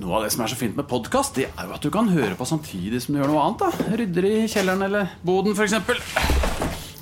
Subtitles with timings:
[0.00, 2.08] Noe av det som er så fint med podkast, det er jo at du kan
[2.08, 3.60] høre på samtidig som du gjør noe annet.
[3.60, 5.74] da Rydder i kjelleren eller boden, f.eks.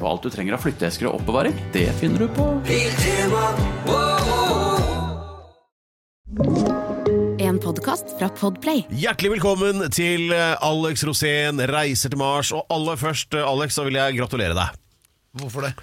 [0.00, 2.48] Og alt du trenger av flytteesker og oppbevaring, det finner du på
[7.46, 8.82] En podkast fra Podplay.
[8.90, 12.50] Hjertelig velkommen til eh, Alex Rosén reiser til Mars.
[12.56, 14.78] Og aller først, eh, Alex, så vil jeg gratulere deg.
[15.38, 15.76] Hvorfor det?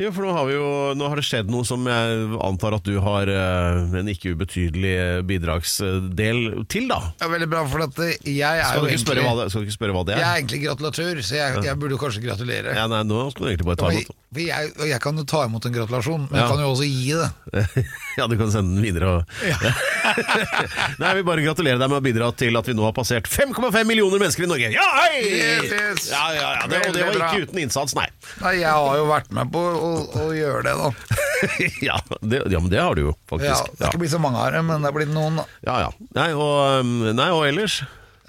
[0.00, 2.86] Jo, for nå har, vi jo, nå har det skjedd noe som jeg antar at
[2.88, 4.94] du har eh, en ikke ubetydelig
[5.28, 6.40] bidragsdel
[6.72, 7.00] til, da.
[7.20, 9.46] Ja, veldig bra, for at eh, jeg er Skal jo du ikke spørre hva det,
[9.52, 10.30] skal du ikke spørre hva det Jeg er?
[10.30, 12.72] er egentlig gratulatør, så jeg, jeg burde jo kanskje gratulere.
[12.80, 14.08] Ja, nei, nå skal du egentlig bare ta imot.
[14.32, 16.46] for jeg, og jeg kan jo ta imot en gratulasjon, men Ja.
[16.46, 17.84] jeg kan jo også gi det.
[18.22, 19.12] ja, du kan sende den videre.
[19.18, 19.36] Og...
[21.00, 23.28] nei, jeg vil bare gratulere deg med å bidra til at vi nå har passert
[23.28, 24.72] 5,5 millioner mennesker i Norge.
[24.72, 25.20] Ja, hei!
[25.28, 26.08] Yes, yes.
[26.14, 27.30] Ja, ja, ja, det, og det Veldig var bra.
[27.36, 28.08] ikke uten innsats, nei.
[28.40, 29.89] Nei, jeg har jo vært med på å,
[30.20, 30.90] å gjøre det, da.
[31.88, 33.70] ja, det, ja, men det har du jo, Ja, faktisk.
[33.78, 35.40] det er ikke blitt så mange av dem, men det er blitt noen.
[35.40, 35.46] da.
[35.66, 35.90] Ja, ja.
[36.18, 37.80] Nei, og, um, nei, og ellers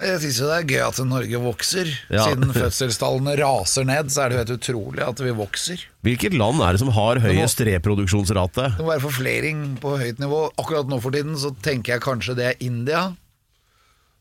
[0.02, 1.90] Jeg syns jo det er gøy at Norge vokser.
[2.10, 2.24] Ja.
[2.26, 5.84] Siden fødselstallene raser ned, så er det jo helt utrolig at vi vokser.
[6.02, 8.70] Hvilket land er det som har høyest reproduksjonsrate?
[8.78, 10.46] Det må være forflering på høyt nivå.
[10.58, 13.04] Akkurat nå for tiden så tenker jeg kanskje det er India.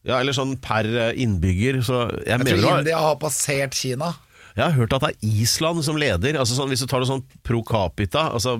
[0.05, 1.81] Ja, eller sånn per eh, innbygger.
[1.85, 4.11] Så jeg, Jeg mener tror India har passert Kina.
[4.57, 6.35] Jeg har hørt at det er Island som leder.
[6.39, 8.57] Altså sånn, Hvis du tar det sånn pro capita, altså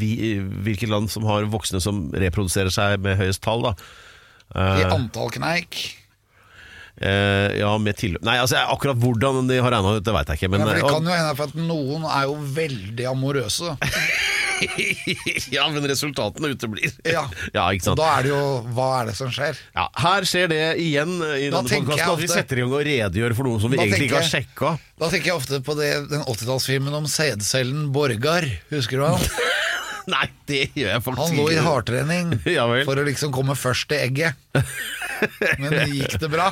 [0.00, 3.74] vi, hvilket land som har voksne som reproduserer seg med høyest tall, da.
[4.50, 5.76] I Eh, antall kneik.
[7.00, 10.40] Uh, ja, med tilløp Nei, altså akkurat hvordan de har regna ut, det veit jeg
[10.40, 10.50] ikke.
[10.52, 13.76] Men, Ja, det kan jo hende for at noen er jo veldig amorøse.
[15.56, 16.92] ja, men resultatene uteblir.
[17.06, 17.24] Ja.
[17.56, 18.42] ja, ikke Og da er det jo
[18.76, 19.58] Hva er det som skjer?
[19.76, 22.84] Ja, her skjer det igjen i Da denne podkasten at vi setter i gang og
[22.90, 24.74] redegjør for noe som vi egentlig ikke har sjekka.
[25.00, 28.46] Da tenker jeg ofte på det, den 80-tallsfilmen om sædcellen Borgar.
[28.72, 29.30] Husker du han?
[30.14, 33.90] Nei, det gjør jeg faktisk Han lå i hardtrening Ja for å liksom komme først
[33.92, 34.36] til egget.
[35.60, 36.50] Men gikk det bra?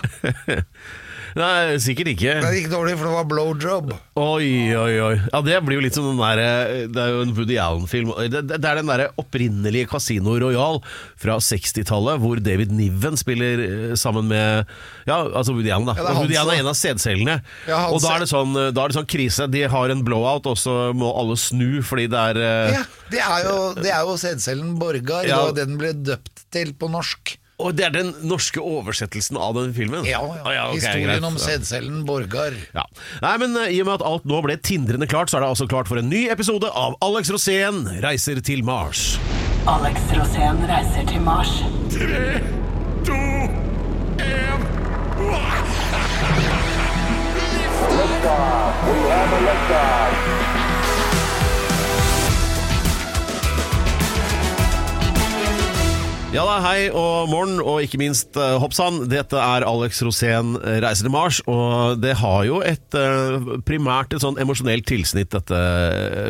[1.37, 2.35] Nei, sikkert ikke.
[2.41, 3.93] Det gikk dårlig, for det var blowjob.
[4.19, 5.15] Oi, oi, oi.
[5.33, 8.13] Ja, Det blir jo litt som den der eh, Det er jo en Woody Allen-film.
[8.33, 10.81] Det, det er den derre opprinnelige Casino Royal
[11.21, 14.69] fra 60-tallet, hvor David Niven spiller eh, sammen med
[15.09, 15.97] Ja, altså Woody Allen, da.
[15.99, 17.39] Ja, Woody Allen er en av sædcellene.
[17.69, 19.49] Ja, og da er, det sånn, da er det sånn krise.
[19.53, 23.25] De har en blowout, og så må alle snu fordi det er eh, Ja, det
[23.25, 25.27] er jo, det er jo sædcellen Borgar.
[25.29, 25.37] Ja.
[25.39, 27.37] Det var det den ble døpt til på norsk.
[27.59, 30.07] Og det er den norske oversettelsen av den filmen?
[30.07, 30.37] Ja, ja.
[30.39, 30.53] ja.
[30.55, 31.27] ja, okay, Historien greit.
[31.27, 32.55] om sædcellen Borgar.
[32.75, 32.85] Ja.
[33.25, 35.51] Nei, men eh, I og med at alt nå ble tindrende klart, så er det
[35.57, 39.17] altså klart for en ny episode av Alex Rosén reiser til Mars.
[39.67, 41.59] Alex Rosén reiser til Mars.
[56.29, 59.07] Ja da, hei og morgen, og ikke minst uh, hoppsann.
[59.09, 64.13] Dette er Alex Rosén eh, reiser til Mars, og det har jo et uh, primært
[64.13, 65.61] et sånn emosjonelt tilsnitt, dette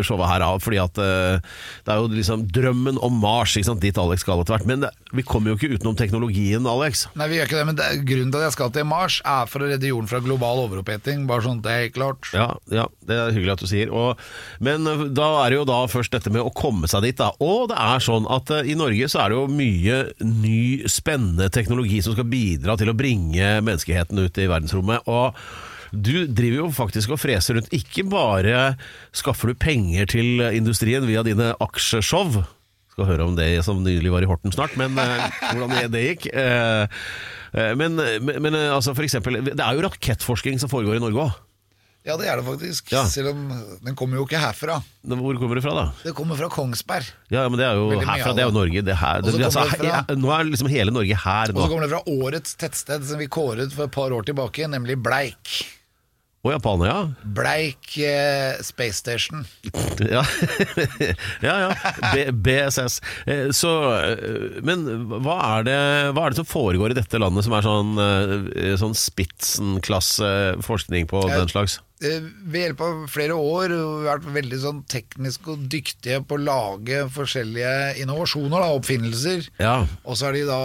[0.07, 1.43] showet her av, fordi at uh,
[1.83, 4.69] det er jo liksom drømmen om Mars, ikke sant, dit Alex skal etter hvert.
[4.71, 7.09] Men det, vi kommer jo ikke utenom teknologien, Alex.
[7.19, 9.51] Nei, vi gjør ikke det, men det, grunnen til at jeg skal til Mars, er
[9.51, 11.27] for å redde jorden fra global overoppheting.
[11.27, 12.31] Bare sånn det er klart.
[12.39, 13.91] Ja, ja, det er hyggelig at du sier.
[13.91, 14.23] Og,
[14.63, 14.87] men
[15.19, 17.19] da er det jo da først dette med å komme seg dit.
[17.19, 17.33] Da.
[17.43, 19.88] Og det er sånn at i Norge så er det jo mye
[20.25, 25.09] ny, spennende teknologi som skal bidra til å bringe menneskeheten ut i verdensrommet.
[25.09, 25.37] Og
[25.93, 27.73] du driver jo faktisk og freser rundt.
[27.77, 28.75] Ikke bare
[29.17, 32.43] skaffer du penger til industrien via dine aksjeshow.
[32.93, 36.29] Skal høre om det som nylig var i Horten snart, men eh, hvordan det- gikk.
[36.35, 36.87] Eh,
[37.55, 41.37] eh, men men, altså for eksempel, det er jo rakettforskning som foregår i Norge òg.
[42.07, 42.93] Ja, det er det faktisk.
[42.95, 43.03] Ja.
[43.11, 43.41] Selv om
[43.85, 44.79] den kommer jo ikke herfra.
[45.05, 45.87] Hvor kommer det fra, da?
[46.07, 47.05] Det kommer fra Kongsberg.
[47.35, 48.55] Ja, men det er jo Veldig herfra, det er jo.
[48.57, 48.83] Norge.
[48.87, 51.85] Det her, det, altså, fra- he- nå er liksom hele Norge her Og så kommer
[51.85, 55.59] det fra årets tettsted som vi kåret for et par år tilbake, nemlig Bleik.
[56.47, 56.99] Og Japaner, ja.
[57.35, 59.43] Bleik eh, Space Station.
[60.09, 60.23] Ja,
[61.43, 61.55] ja.
[61.67, 61.71] ja.
[62.15, 63.01] B BSS.
[63.27, 64.87] Eh, Så, eh, men
[65.27, 65.79] hva er, det,
[66.15, 70.31] hva er det som foregår i dette landet som er sånn, eh, sånn Spitzen-klasse
[70.65, 71.41] forskning på Ja.
[71.43, 71.81] den slags?
[72.01, 73.73] Eh, Ved hjelp av flere år
[74.07, 79.49] vært veldig sånn teknisk og dyktige på å lage forskjellige innovasjoner, da, oppfinnelser.
[79.59, 79.81] Ja.
[80.07, 80.59] Og så har de da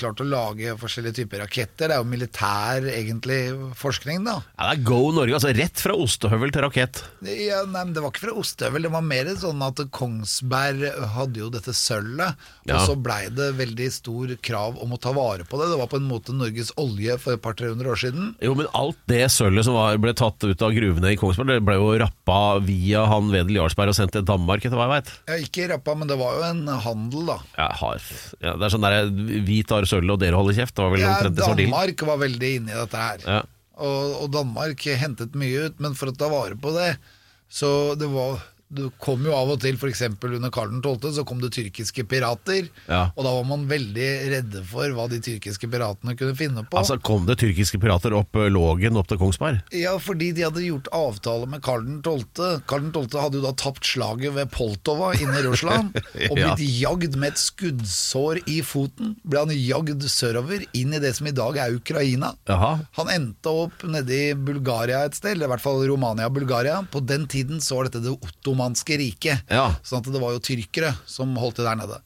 [0.00, 1.88] klart å lage forskjellige typer raketter.
[1.90, 3.38] Det er jo militær, egentlig,
[3.78, 4.40] forskning, da.
[4.58, 5.36] ja, det er Go Norge.
[5.38, 7.02] altså Rett fra ostehøvel til rakett.
[7.22, 10.84] Ja, nei, men Det var ikke fra ostehøvel, det var mer sånn at Kongsberg
[11.14, 12.34] hadde jo dette sølvet,
[12.66, 12.76] Ja.
[12.76, 15.70] og så blei det veldig stor krav om å ta vare på det.
[15.70, 18.34] Det var på en måte Norges olje for et par-tre hundre år siden.
[18.42, 21.60] Jo, men alt det sølvet som var, ble tatt ut av gruvene i Kongsberg det
[21.68, 25.12] ble jo rappa via han Wedel Jarlsberg og sendt til Danmark, etter hva jeg veit.
[25.30, 27.38] Ja, ikke rappa, men det var jo en handel, da.
[27.60, 27.70] Ja,
[28.58, 29.12] det er sånn der
[29.46, 30.74] vi tar sølvet og dere holder kjeft.
[30.74, 31.56] Det var vel Ja, omtrent det som.
[31.60, 33.26] Danmark var veldig inne i dette her.
[33.28, 33.40] Ja.
[33.80, 36.90] Og, og Danmark hentet mye ut, men for å ta vare på det,
[37.50, 40.02] så det var det kom jo av og til, f.eks.
[40.22, 42.68] under Karl 12., så kom det tyrkiske pirater.
[42.86, 43.08] Ja.
[43.16, 46.78] Og da var man veldig redde for hva de tyrkiske piratene kunne finne på.
[46.78, 49.58] Altså Kom det tyrkiske pirater opp eh, Lågen opp til Kongsberg?
[49.74, 52.62] Ja, fordi de hadde gjort avtale med Karl 12.
[52.70, 53.18] Karl 12.
[53.18, 55.96] hadde jo da tapt slaget ved Poltova inne i Russland,
[56.30, 56.52] og Ja.
[56.54, 59.16] blitt jagd med et skuddsår i foten.
[59.26, 62.32] Ble han jagd sørover, inn i det som i dag er Ukraina.
[62.50, 62.72] Aha.
[63.00, 66.80] Han endte opp nede i Bulgaria et sted, eller i hvert fall Romania-Bulgaria.
[66.92, 68.14] På den tiden så var dette det
[68.60, 69.76] ottomanske riket, Ja.
[69.82, 72.00] sånn at det var jo tyrkere som holdt til der nede.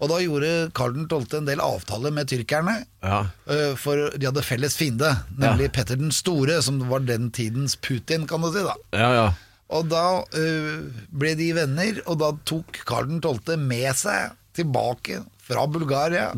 [0.00, 1.38] Og da gjorde Karl 12.
[1.38, 3.30] en del avtaler med tyrkerne, Ja.
[3.48, 8.26] øh, for de hadde felles fiende, nemlig Petter den store, som var den tidens Putin,
[8.26, 8.62] kan du si.
[8.62, 8.74] da.
[8.92, 9.32] Ja, ja.
[9.70, 10.80] Og da uh,
[11.12, 13.58] ble de venner, og da tok Karl 12.
[13.58, 16.32] med seg tilbake fra Bulgaria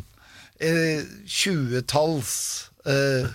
[0.59, 3.29] eh, tjuetalls uh, eh,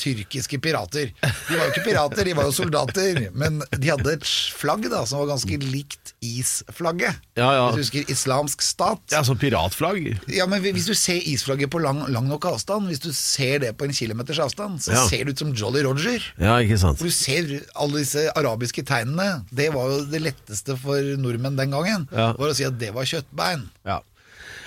[0.00, 1.12] tyrkiske pirater.
[1.22, 5.04] De var jo ikke pirater, de var jo soldater, men de hadde et flagg da
[5.08, 7.18] som var ganske likt isflagget.
[7.38, 7.64] Ja, ja.
[7.72, 9.02] Hvis du husker Islamsk stat.
[9.12, 10.10] ja sånn piratflagg?
[10.32, 13.72] Ja, men Hvis du ser isflagget på lang, lang nok avstand, hvis du ser det
[13.78, 15.06] på en kilometers avstand, så Ja.
[15.08, 16.22] ser det ut som Jolly Roger.
[16.38, 16.98] Ja, ikke sant.
[17.02, 19.44] Du ser alle disse arabiske tegnene.
[19.52, 22.08] Det var jo det letteste for nordmenn den gangen.
[22.12, 22.32] Ja.
[22.38, 23.68] Var å si at det var kjøttbein.
[23.84, 24.00] Ja.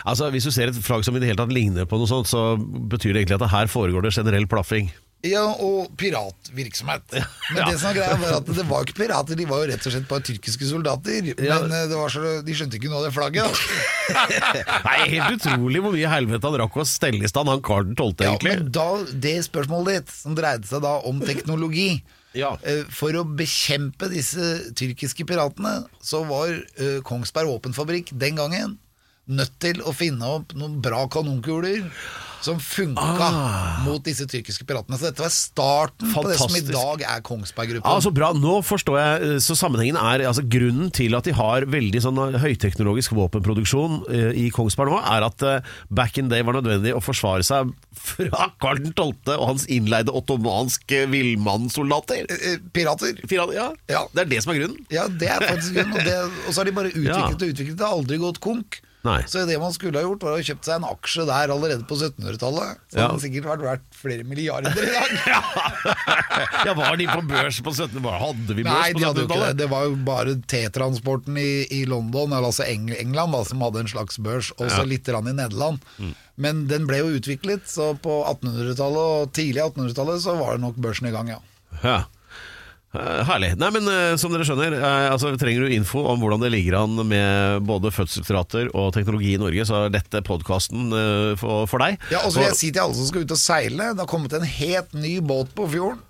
[0.06, 2.30] Altså, Hvis du ser et flagg som i det hele tatt ligner på noe sånt,
[2.30, 4.92] så betyr det egentlig at her foregår det generell plaffing.
[5.26, 7.16] Ja, og piratvirksomhet.
[7.56, 9.70] Men det som er greia var at det var jo ikke pirater, de var jo
[9.72, 11.32] rett og slett bare tyrkiske soldater.
[11.42, 11.58] Ja.
[11.64, 13.64] Men eh, det var så, de skjønte ikke noe av det flagget.
[14.86, 18.22] Nei, Helt utrolig hvor mye helvete han rakk å stelle i stand, han Karl 12.,
[18.28, 18.86] Ja, men da,
[19.26, 21.90] det spørsmålet ditt, som dreide seg da om teknologi
[22.38, 22.54] Ja.
[22.62, 28.78] eh, For å bekjempe disse tyrkiske piratene, så var eh, Kongsberg våpenfabrikk den gangen
[29.28, 31.88] nødt til å finne opp noen bra kanonkuler
[32.46, 33.80] som funka Ah.
[33.82, 35.00] mot disse tyrkiske piratene.
[35.00, 37.82] Så dette var starten på det som i dag er Kongsberg-gruppen.
[37.90, 41.32] Ja, så bra, Nå forstår jeg, eh, så sammenhengen er altså Grunnen til at de
[41.34, 46.44] har veldig sånn høyteknologisk våpenproduksjon eh, i Kongsberg nå, er at eh, back in day
[46.46, 49.40] var nødvendig å forsvare seg fra Karl 12.
[49.40, 52.26] og hans innleide ottomanske villmannssoldater.
[52.30, 53.16] Eh, Pirater.
[53.28, 54.06] Fire- Ja, Ja.
[54.14, 54.86] Det er det som er grunnen?
[54.92, 55.94] Ja, det er faktisk grunnen.
[55.98, 57.26] Og, det- og så har de bare utviklet Ja.
[57.26, 57.76] og utviklet.
[57.78, 58.82] Det har aldri gått konk.
[59.06, 59.20] Nei.
[59.30, 61.94] Så det man skulle ha gjort, var å kjøpt seg en aksje der allerede på
[62.00, 62.80] 1700-tallet.
[62.90, 63.06] Så Ja.
[63.06, 65.12] hadde den sikkert vært verdt flere milliarder i dag.
[66.66, 68.22] Ja, Var de på børs på 1700-tallet?
[68.26, 69.36] hadde vi børs Nei, på de hadde jo det.
[69.36, 69.58] 1700-tallet?
[69.62, 73.84] Det var jo bare T-transporten i, i London, eller altså Eng England, da, som hadde
[73.86, 74.90] en slags børs, og så Ja.
[74.90, 75.80] litt grann i Nederland.
[76.02, 76.14] Mm.
[76.42, 80.76] Men den ble jo utviklet, så på 1800-tallet og tidlig 1800-tallet så var det nok
[80.82, 81.40] børsen i gang, ja.
[81.84, 82.02] Ja.
[82.96, 83.52] Eh, Herlig.
[83.60, 86.78] Nei, men eh, som dere skjønner, eh, altså, trenger du info om hvordan det ligger
[86.84, 90.90] an med både fødselsrater og teknologi i Norge, så er dette podkasten
[91.42, 92.00] for, for deg.
[92.14, 94.10] Ja, og så vil jeg si til alle som skal ut og seile, det har
[94.12, 96.02] kommet en helt ny båt på fjorden.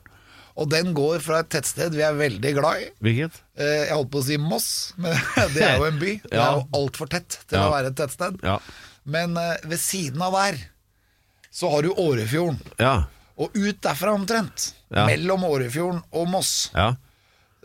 [0.55, 2.85] Og den går fra et tettsted vi er veldig glad i.
[3.03, 3.41] Hvilket?
[3.59, 5.17] Jeg holdt på å si Moss, men
[5.57, 6.13] det er jo en by.
[6.29, 6.45] Det Ja.
[6.45, 7.65] er jo altfor tett til Ja.
[7.67, 8.37] å være et tettsted.
[8.45, 8.55] Ja.
[9.03, 9.35] Men
[9.67, 10.61] ved siden av der
[11.55, 12.61] så har du Årefjorden.
[12.79, 12.95] Ja.
[13.35, 15.05] Og ut derfra omtrent, Ja.
[15.09, 16.93] mellom Årefjorden og Moss, ja.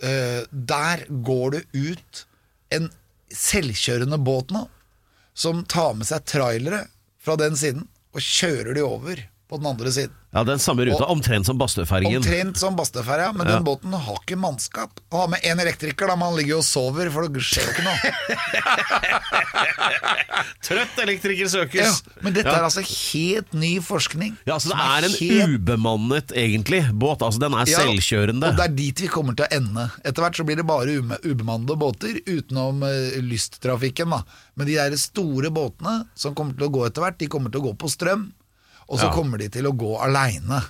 [0.03, 2.25] eh, der går det ut
[2.75, 2.88] en
[3.31, 4.65] selvkjørende båt nå,
[5.35, 6.85] som tar med seg trailere
[7.23, 10.14] fra den siden, og kjører de over på den andre siden.
[10.31, 12.21] Ja, Den samme ruta, Og- omtrent som Bastøfergen.
[12.23, 13.57] Omtrent som Bastøferga, men Ja.
[13.57, 15.00] den båten har ikke mannskap.
[15.11, 17.66] Å har med én elektriker, da, men han ligger jo og sover, for det skjer
[17.66, 17.99] jo ikke noe.
[20.62, 22.02] Trøtt elektriker søkes.
[22.07, 22.59] Ja, men dette ja.
[22.61, 24.37] er altså helt ny forskning.
[24.47, 27.25] Ja, altså det er, er en helt- ubemannet, egentlig, båt.
[27.26, 28.52] Altså, den er selvkjørende.
[28.52, 29.90] Og det er dit vi kommer til å ende.
[30.04, 30.95] Etter hvert så blir det bare
[31.26, 34.11] ubemannede båter, utenom uh, lysttrafikken.
[34.14, 34.23] da.
[34.54, 37.61] Men de der store båtene som kommer til å gå etter hvert, de kommer til
[37.64, 38.30] å gå på strøm.
[38.90, 39.14] Og så Ja.
[39.14, 40.61] kommer de til å gå aleine.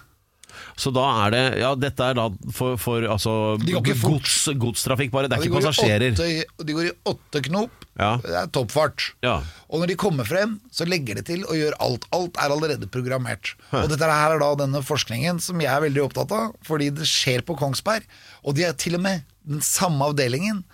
[0.77, 4.49] Så da er det Ja, dette er da for, for altså, De går ikke gods,
[4.61, 5.29] godstrafikk, bare.
[5.29, 6.13] Det er de, ikke passasjerer.
[6.13, 7.71] åtte, de går i åtte knop.
[7.99, 8.17] Ja.
[8.23, 9.11] Det er toppfart.
[9.23, 9.43] Ja.
[9.69, 12.05] Og når de kommer frem, så legger de til og gjør alt.
[12.17, 13.55] Alt er allerede programmert.
[13.73, 17.09] Og dette her er da denne forskningen som jeg er veldig opptatt av, fordi det
[17.09, 18.03] skjer på Kongsberg.
[18.45, 20.65] Og de er til og med den samme avdelingen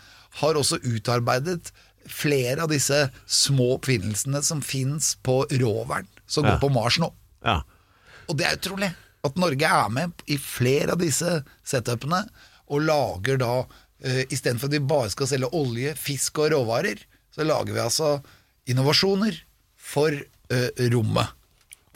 [0.43, 1.73] har også utarbeidet
[2.07, 6.55] flere av disse små oppfinnelsene som fins på roveren, som Ja.
[6.57, 7.13] går på Mars nå.
[7.47, 7.61] Ja.
[8.27, 8.93] Og det er utrolig
[9.27, 12.25] at Norge er med i flere av disse setupene
[12.67, 17.01] og lager da uh, Istedenfor at vi bare skal selge olje, fisk og råvarer,
[17.35, 18.13] så lager vi altså
[18.71, 19.39] innovasjoner
[19.79, 21.37] for uh, rommet.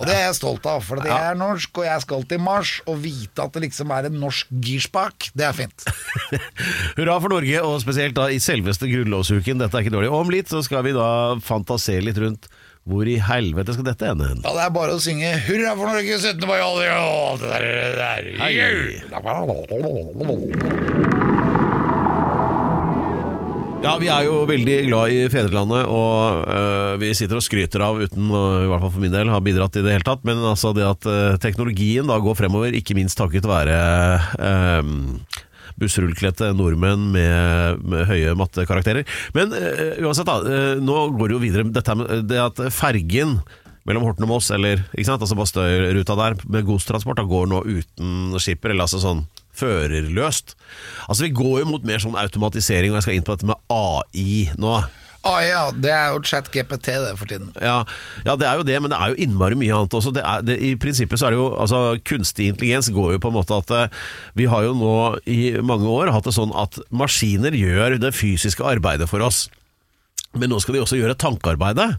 [0.00, 2.70] Og det er jeg stolt av, for jeg er norsk, og jeg skal til Mars.
[2.88, 5.84] Og vite at det liksom er en norsk girspak, det er fint.
[6.96, 9.60] Hurra for Norge, og spesielt da i selveste grunnlovsuken.
[9.60, 10.08] Dette er ikke dårlig.
[10.08, 11.10] Og om litt så skal vi da
[11.44, 12.48] fantasere litt rundt
[12.88, 14.40] hvor i helvete skal dette ende hen?
[14.44, 16.46] Ja, det er bare å synge 'Hurra for Norge, 17.
[16.48, 16.70] mai, ja,
[17.40, 18.22] det der, det der.
[23.80, 27.96] Ja, vi er jo veldig glad i fedrelandet, og øh, vi sitter og skryter av,
[27.96, 30.36] uten å i hvert fall for min del ha bidratt i det hele tatt, men
[30.44, 33.78] altså det at øh, teknologien da går fremover, ikke minst takket være
[34.36, 34.84] øh,
[35.80, 39.08] bussrullkledte nordmenn med, med høye mattekarakterer.
[39.36, 43.36] Men uh, uansett, da, Uh, nå går det jo videre dette med det at fergen
[43.88, 47.62] mellom Horten og Moss, eller ikke sant, altså Bastøy-ruta der, med godstransport, da går nå
[47.66, 49.24] uten skipper, eller altså sånn
[49.56, 50.54] førerløst.
[51.08, 53.60] Altså Vi går jo mot mer sånn automatisering, og jeg skal inn på dette med
[53.74, 54.76] AI nå.
[55.20, 57.50] Ah, ja, det er jo chat-GPT det for tiden.
[57.60, 57.82] Ja,
[58.24, 60.14] ja, det er jo det, men det er jo innmari mye annet også.
[60.16, 63.28] Det er, det, I prinsippet så er det jo altså, Kunstig intelligens går jo på
[63.28, 63.98] en måte at eh,
[64.40, 64.94] vi har jo nå
[65.28, 69.44] i mange år hatt det sånn at maskiner gjør det fysiske arbeidet for oss.
[70.32, 71.90] Men nå skal de også gjøre tankearbeidet.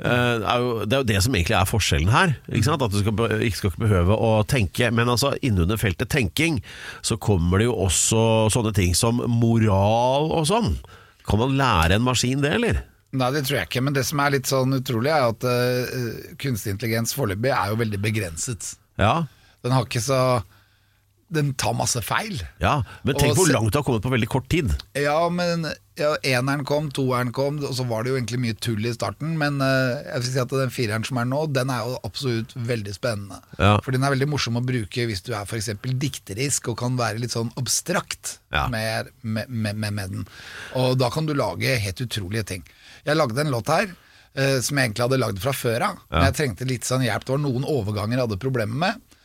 [0.00, 2.36] Eh, Det er, jo, det er jo det som egentlig er forskjellen her.
[2.48, 4.88] At du skal, ikke skal behøve å tenke.
[4.96, 6.62] Men altså innunder feltet tenking
[7.04, 10.78] så kommer det jo også sånne ting som moral og sånn.
[11.26, 12.82] Kan man lære en maskin det, eller?
[13.16, 16.34] Nei, det tror jeg ikke, men det som er litt sånn utrolig, er at uh,
[16.42, 18.74] kunstig intelligens foreløpig er jo veldig begrenset.
[19.00, 19.24] Ja,
[19.64, 20.20] Den har ikke så
[21.36, 22.40] Den tar masse feil.
[22.62, 22.80] ja.
[23.04, 24.72] Men tenk Og hvor langt du har kommet på veldig kort tid.
[24.96, 28.84] Ja, men ja, eneren kom, toeren kom, og så var det jo egentlig mye tull
[28.84, 29.32] i starten.
[29.40, 32.52] Men uh, jeg vil si at den fireren som er nå, den er jo absolutt
[32.68, 33.40] veldig spennende.
[33.56, 33.76] Ja.
[33.84, 35.70] For den er veldig morsom å bruke hvis du er f.eks.
[36.02, 38.66] dikterisk og kan være litt sånn abstrakt Ja.
[38.72, 40.26] med, med, med, med, den.
[40.78, 42.66] Og da kan du lage helt utrolige ting.
[43.06, 43.88] Jeg lagde en låt her.
[44.36, 46.00] Uh, som jeg egentlig hadde lagd fra før av.
[46.12, 47.24] Men jeg trengte litt sånn hjelp.
[47.24, 49.15] Det var noen overganger jeg hadde problemer med.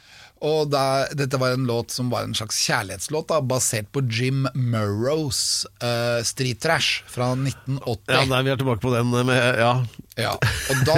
[0.42, 4.48] Og da, dette var en låt som var en slags kjærlighetslåt, da, basert på Jim
[4.58, 8.10] Murrows uh, Street Trash fra 1980.
[8.10, 9.74] Ja, nei, vi er tilbake på den med Ja.
[10.20, 10.96] Ja, og, da,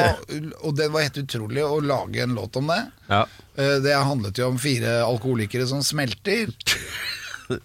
[0.65, 2.79] og det var helt utrolig å lage en låt om det.
[3.11, 3.25] Ja.
[3.59, 6.49] Uh, Det handlet jo om fire alkoholikere som smelter.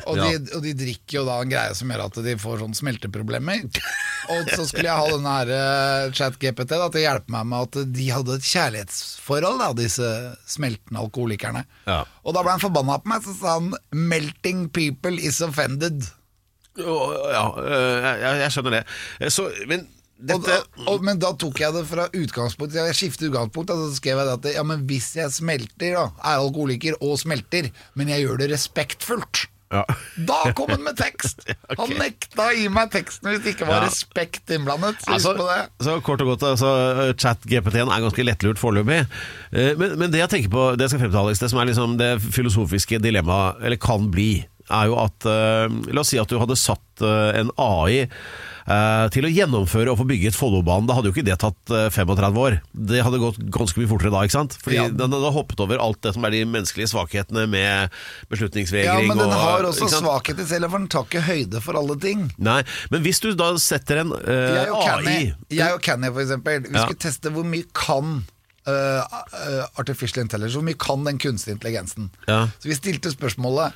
[0.08, 2.74] Og de, og de drikker jo da en greie som gjør at de får sånn
[2.78, 3.66] smelteproblemer.
[4.34, 7.92] Og så skulle jeg ha denne her eh, chat-GPT til å hjelpe meg med at
[7.96, 10.08] de hadde et kjærlighetsforhold, da, disse
[10.50, 11.62] smeltende alkoholikerne.
[11.88, 12.00] Ja.
[12.26, 16.10] Og da ble han forbanna på meg, så sa han 'melting people is offended'.
[16.78, 18.82] Ja øh, jeg, jeg skjønner det.
[19.20, 19.80] Eh, Så, men
[20.18, 23.84] Og, dette da- og, men da tok jeg det fra utgangspunkt Jeg skiftet utgangspunkt, og
[23.90, 28.08] så skrev jeg at ja, men hvis jeg smelter, da, er alkoholiker og smelter, men
[28.10, 29.82] jeg gjør det respektfullt ja.
[30.28, 31.42] Da kom han med tekst!
[31.78, 33.86] Han nekta å gi meg teksten hvis det ikke var Ja.
[33.88, 35.00] respekt innblandet.
[35.04, 35.34] Så Altså,
[35.84, 36.70] så kort og godt, altså,
[37.20, 39.02] chat-GPT-en er ganske lettlurt foreløpig.
[39.52, 41.60] Eh, Men, men det jeg tenker på, det jeg skal frem til, Alex, det som
[41.60, 44.30] er liksom det filosofiske dilemmaet, eller kan bli,
[44.70, 49.06] er jo at eh, La oss si at du hadde satt eh, en AI eh,
[49.14, 50.88] til å gjennomføre og få bygget Follobanen.
[50.88, 52.58] Da hadde jo ikke det tatt eh, 35 år.
[52.72, 54.56] Det hadde gått ganske mye fortere da, ikke sant?
[54.62, 54.88] Fordi Ja.
[54.92, 57.90] den hadde hoppet over alt det som er de menneskelige svakhetene med
[58.30, 61.78] Ja, men den og har også ikke svakheter selv, for den tar ikke høyde for
[61.80, 62.26] alle ting.
[62.38, 62.60] Nei,
[62.92, 65.20] men hvis du da setter en uh, Jeg og AI
[65.50, 66.84] jeg og Canny for eksempel, vi Ja.
[66.86, 68.18] skulle teste hvor mye kan
[68.68, 69.18] uh,
[69.80, 72.10] artificial intelligence, hvor mye kan den kunstige intelligensen.
[72.28, 72.48] Ja.
[72.60, 73.72] Så vi stilte spørsmålet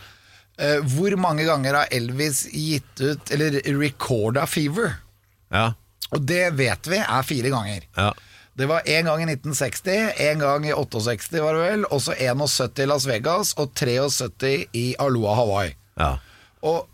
[0.84, 4.98] hvor mange ganger har Elvis gitt ut, eller recorda Fever?
[5.52, 5.72] Ja,
[6.12, 7.82] Og det vet vi er fire ganger.
[7.96, 8.12] ja.
[8.54, 12.12] Det var én gang i 1960, én gang i 68 var det vel, og så
[12.20, 15.72] 71 i Las Vegas og 73 i Aloha Hawaii.
[15.98, 16.18] ja.
[16.62, 16.84] Og,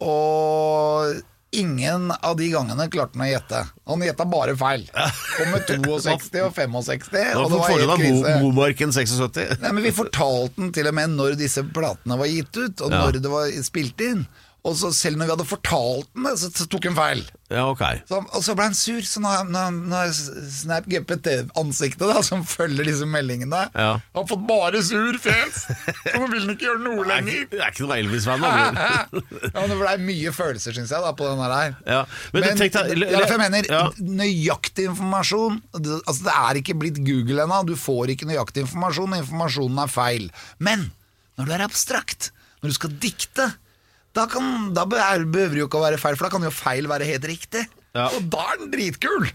[0.00, 1.12] og
[1.52, 3.58] ingen av de gangene klarte han å gjette.
[3.90, 4.86] Han gjetta bare feil.
[4.92, 8.36] Kom med 62 og 65, Da og det var får du helt da krise.
[8.42, 9.58] Momarken 76.
[9.62, 12.96] Nei, men Vi fortalte den til og med når disse platene var gitt ut, og
[12.96, 14.24] når det var spilt inn.
[14.62, 17.22] Og så selv når vi hadde fortalt den det, så, så tok han feil.
[17.50, 17.80] Ja, ok.
[18.06, 23.64] Så, og så ble han sur, så nå har- Snap GPT-ansiktet som følger disse meldingene,
[23.74, 23.88] Ja.
[24.14, 25.64] har fått bare sur fjes.
[25.66, 27.48] Så nå vil han ikke gjøre noe er lenger.
[27.50, 28.46] det er ikke noe Elvis-venn.
[28.46, 31.74] ja, men Det ble mye følelser, syns jeg, da, på den her.
[31.86, 33.82] Ja, men Men, tenkte, er jeg mener Ja.
[33.98, 37.64] nøyaktig informasjon det, Altså Det er ikke blitt Google ennå.
[37.66, 39.18] Du får ikke nøyaktig informasjon.
[39.18, 40.30] Informasjonen er feil.
[40.62, 40.92] Men
[41.36, 42.30] når du er abstrakt,
[42.62, 43.50] når du skal dikte,
[44.16, 46.54] da, kan, da er- behøver det jo ikke å være feil, for da kan jo
[46.54, 47.66] feil være helt riktig.
[47.96, 48.08] Ja.
[48.16, 49.30] Og da er den dritkul!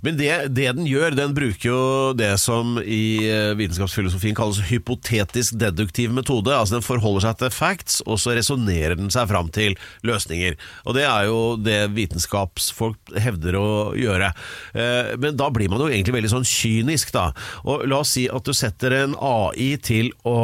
[0.00, 1.80] Men det, det den gjør, den bruker jo
[2.16, 6.54] det som i eh, vitenskapsfilosofien kalles hypotetisk deduktiv metode.
[6.56, 9.76] Altså Den forholder seg til facts, og så resonnerer den seg fram til
[10.08, 10.56] løsninger.
[10.88, 13.66] Og det er jo det vitenskapsfolk hevder å
[13.98, 14.32] gjøre.
[14.72, 17.26] Eh, Men da blir man jo egentlig veldig sånn kynisk, da.
[17.68, 20.38] Og la oss si at du setter en AI til å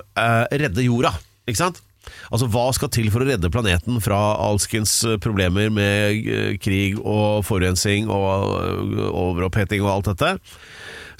[0.00, 1.12] eh, redde jorda,
[1.44, 1.82] ikke sant?
[2.30, 7.44] Altså Hva skal til for å redde planeten fra alskens problemer med eh, krig og
[7.48, 10.34] forurensning og eh, overoppheting og alt dette?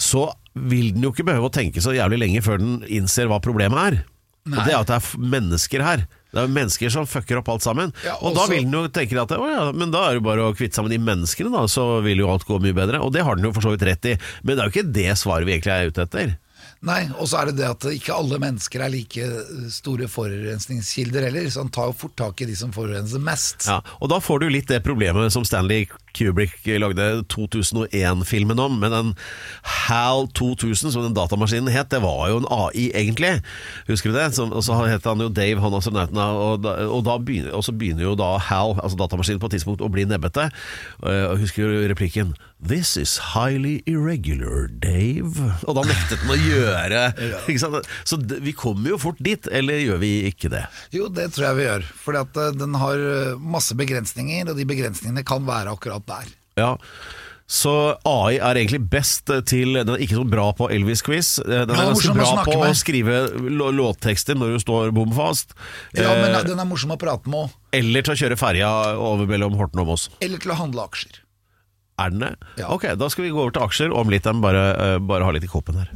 [0.01, 3.41] Så vil den jo ikke behøve å tenke så jævlig lenge før den innser hva
[3.43, 4.03] problemet er.
[4.45, 6.05] Og det er at det er mennesker her.
[6.35, 7.93] Det er mennesker som fucker opp alt sammen.
[8.05, 10.51] Ja, og da vil den jo tenke at å ja, men da er det bare
[10.51, 13.01] å kvitte sammen de menneskene, da, så vil jo alt gå mye bedre.
[13.07, 14.97] Og det har den jo for så vidt rett i, men det er jo ikke
[14.99, 16.35] det svaret vi egentlig er ute etter.
[16.85, 19.29] Nei, og så er det det at ikke alle mennesker er like
[19.73, 23.69] store forurensningskilder heller, så han tar jo fort tak i de som forurenser mest.
[23.69, 28.93] Ja, og da får du litt det problemet som Stanley Kubrick lagde 2001-filmen om, med
[28.95, 29.13] den
[29.87, 31.91] HAL 2000, som den datamaskinen het.
[31.91, 33.33] Det var jo en AI, egentlig.
[33.89, 34.29] Husker du det?
[34.45, 38.15] Og så het han jo Dave, han astronauten, og, da, og, og så begynner jo
[38.19, 40.51] da HAL, altså datamaskinen, på et tidspunkt å bli nebbete.
[41.03, 42.35] Eh, Og husker du replikken?
[42.65, 45.37] This is highly irregular, Dave.
[45.69, 47.03] Og da nektet den å gjøre
[47.61, 47.91] sant?
[48.09, 50.63] Så vi kommer jo fort dit, eller gjør vi ikke det?
[50.97, 51.85] Jo, det tror jeg vi gjør.
[52.23, 56.33] At eh, den har eh, masse begrensninger, og de begrensningene kan være akkurat der.
[56.57, 56.73] Ja
[57.45, 61.35] så AI er egentlig best til Den er ikke så bra på Elvis-quiz.
[61.45, 63.19] Den er Ja, ganske å bra på å skrive
[63.77, 65.53] låttekster når du står bom fast.
[65.93, 67.53] Ja, men Eh, den er morsom å prate med òg.
[67.77, 70.09] Eller til å kjøre ferja over mellom Horten og Moss.
[70.25, 71.21] Eller til å handle aksjer.
[71.99, 72.33] Er den det?
[72.59, 72.69] Ja.
[72.75, 74.27] Ok, da skal vi gå over til aksjer om litt.
[74.27, 75.91] Jeg må bare, eh, bare ha litt i koppen her.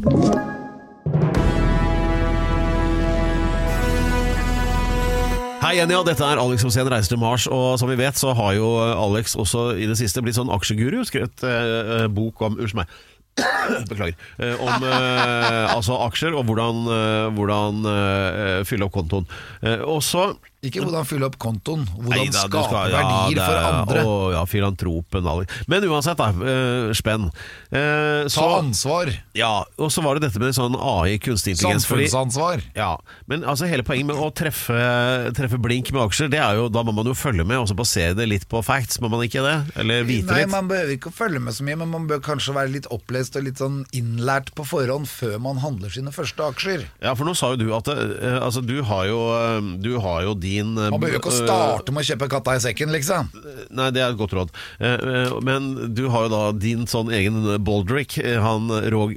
[5.59, 6.05] Hei igjen, ja.
[6.07, 7.49] Dette er Alex Rosén reiser til Mars.
[7.51, 11.03] Og som vi vet, så har jo Alex også i det siste blitt sånn aksjeguru.
[11.09, 12.95] Skrevet eh, bok om Unnskyld meg.
[13.91, 14.15] Beklager.
[14.39, 19.27] Eh, om eh, altså aksjer og hvordan, eh, hvordan eh, fylle opp kontoen.
[19.67, 20.31] Eh, og så
[20.67, 24.01] Ikke hvordan fylle opp kontoen, hvordan Neida, skape skal- ja, verdier det for er- andre.
[24.03, 25.23] Å, ja, filantropen
[25.69, 26.29] Men uansett, da.
[26.31, 27.29] eh, spenn.
[27.71, 29.13] Eh, Ta ansvar.
[29.35, 31.87] ja, og så var det dette med sånn AI, kunstig intelligens.
[31.87, 32.63] fordi- Samfunnsansvar.
[32.75, 32.97] ja,
[33.29, 36.83] men altså hele poenget med å treffe, treffe blink med aksjer, det er jo, da
[36.83, 39.43] må man jo følge med og så basere det litt på facts, må man ikke
[39.45, 39.77] det?
[39.77, 40.51] Eller vite Nei, litt?
[40.51, 43.37] man behøver ikke å følge med så mye, men man bør kanskje være litt opplest
[43.37, 46.85] og litt sånn innlært på forhånd før man handler sine første aksjer.
[47.01, 50.23] Ja, for nå sa jo du at eh, altså, du har jo, eh, du har
[50.23, 53.29] jo din eh, Man behøver ikke å starte med å kjøpe katta i sekken, liksom.
[53.77, 54.53] Nei, det er et godt råd.
[54.81, 58.69] Eh, eh, Men du har jo da din sånn egen Baldrick, eh, han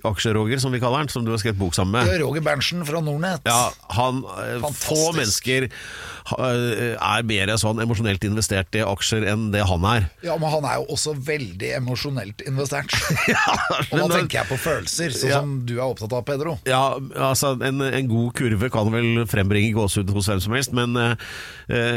[0.08, 2.16] aksjeroger som vi kaller han, som du har skrevet bok sammen Det med.
[2.20, 3.48] er Roger Berntsen fra Nordnett.
[3.48, 4.88] Ja, han eh, Fantastisk.
[4.92, 10.08] Få mennesker eh, er mer sånn emosjonelt investert i aksjer enn det han er.
[10.26, 12.94] Ja, men han er jo også veldig emosjonelt investert.
[13.32, 13.44] Ja,
[13.94, 15.40] Og da tenker jeg på følelser, sånn Ja.
[15.44, 16.56] som du er opptatt av, Pedro.
[16.68, 20.98] Ja, altså en, en god kurve kan vel frembringe gåsehud hos hvem som helst, men,
[21.00, 21.14] eh,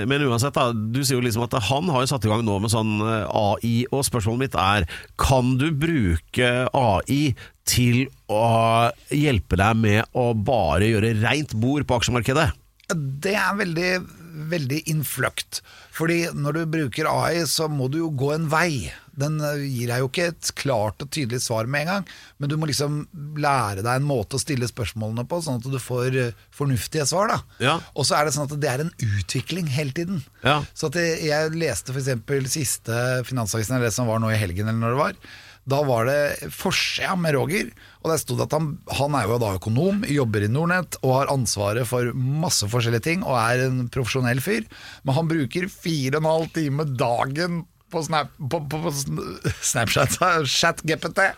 [0.06, 0.70] men uansett, da.
[0.72, 3.24] Du sier jo liksom at han har jo satt i gang nå med sånn eh,
[3.26, 4.86] AI, og spørsmålet mitt er
[5.20, 7.34] kan du bruke AI
[7.68, 12.50] til å hjelpe deg med å bare gjøre reint bord på aksjemarkedet?
[12.94, 13.90] Det er veldig,
[14.34, 15.60] veldig innfløkt.
[15.94, 18.90] Fordi når du bruker AI, så må du jo gå en vei.
[19.14, 22.08] Den eh, gir deg jo ikke et klart og tydelig svar med en gang,
[22.42, 23.04] men du må liksom
[23.40, 27.30] lære deg en måte å stille spørsmålene på, sånn at du får eh, fornuftige svar.
[27.30, 27.38] da.
[27.62, 27.78] Ja.
[27.94, 30.22] Og så er det sånn at det er en utvikling hele tiden.
[30.42, 30.60] Ja.
[30.74, 32.12] Så at jeg, jeg leste f.eks.
[32.54, 35.34] siste Finansavisen eller det som var nå i helgen, eller når det var.
[35.70, 37.70] Da var det forsida med Roger,
[38.02, 41.14] og der sto det at han, han er jo da økonom, jobber i Nordnett og
[41.18, 44.66] har ansvaret for masse forskjellige ting og er en profesjonell fyr.
[45.04, 48.92] Men han bruker fire og en halv time dagen på, snap, på, på, på
[49.62, 50.18] Snapchat,
[50.58, 51.30] chat-GPT.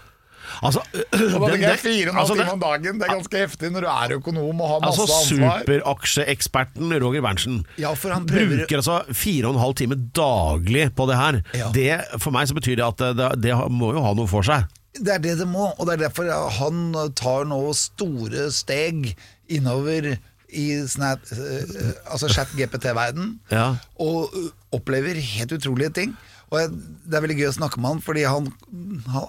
[0.62, 0.80] Altså,
[1.40, 3.80] Og den- jeg det- fire og altså, det- om dagen, det er ganske heftig når
[3.80, 5.60] du er økonom og har masse Altså ansvar.
[5.64, 11.40] superaksjeeksperten Roger Berntsen Ja, bruker altså fire og en halv time daglig på det her.
[11.54, 11.70] Ja.
[11.74, 14.64] Det, for meg så betyr det at det, det må jo ha noe for seg.
[14.96, 19.10] Det er det det må, og det er derfor han tar nå store steg
[19.52, 20.14] innover
[20.56, 23.74] i snap, eh, altså chat-GPT-verden, Ja.
[24.00, 24.30] og
[24.72, 26.16] opplever helt utrolige ting.
[26.52, 28.46] Og Det er veldig gøy å snakke med han, fordi han,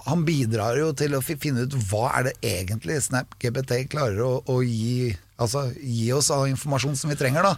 [0.06, 4.60] han bidrar jo til å finne ut hva er det egentlig Snap-GPT klarer å, å
[4.62, 5.10] gi,
[5.42, 7.46] altså, gi oss av informasjon som vi trenger.
[7.46, 7.56] da.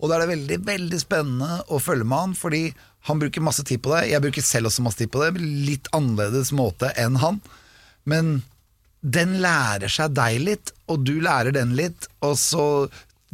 [0.00, 2.64] Og da er det veldig veldig spennende å følge med han, fordi
[3.06, 4.08] han bruker masse tid på det.
[4.10, 7.38] Jeg bruker selv også masse tid på det, litt annerledes måte enn han.
[8.10, 8.40] Men
[9.06, 12.66] den lærer seg deg litt, og du lærer den litt, og så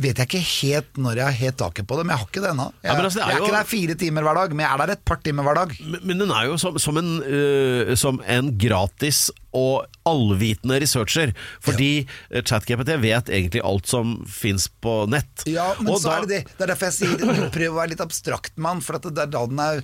[0.00, 2.40] vet jeg ikke helt når jeg har helt taket på det, men jeg har ikke
[2.42, 2.64] det ennå.
[2.83, 4.78] Jeg, Ja, altså, jeg er jo- ikke der fire timer hver dag, men jeg er
[4.87, 5.74] der et par timer hver dag.
[5.85, 11.35] Men, men den er jo som, som, en, uh, som en gratis og allvitende researcher.
[11.61, 11.90] Fordi
[12.33, 12.40] ja.
[12.40, 15.44] ChatGPT vet egentlig alt som fins på nett.
[15.46, 16.42] Ja, men Og så da- er det det.
[16.57, 19.26] Det er derfor jeg sier prøv å være litt abstrakt med den, for det er
[19.26, 19.83] da den er,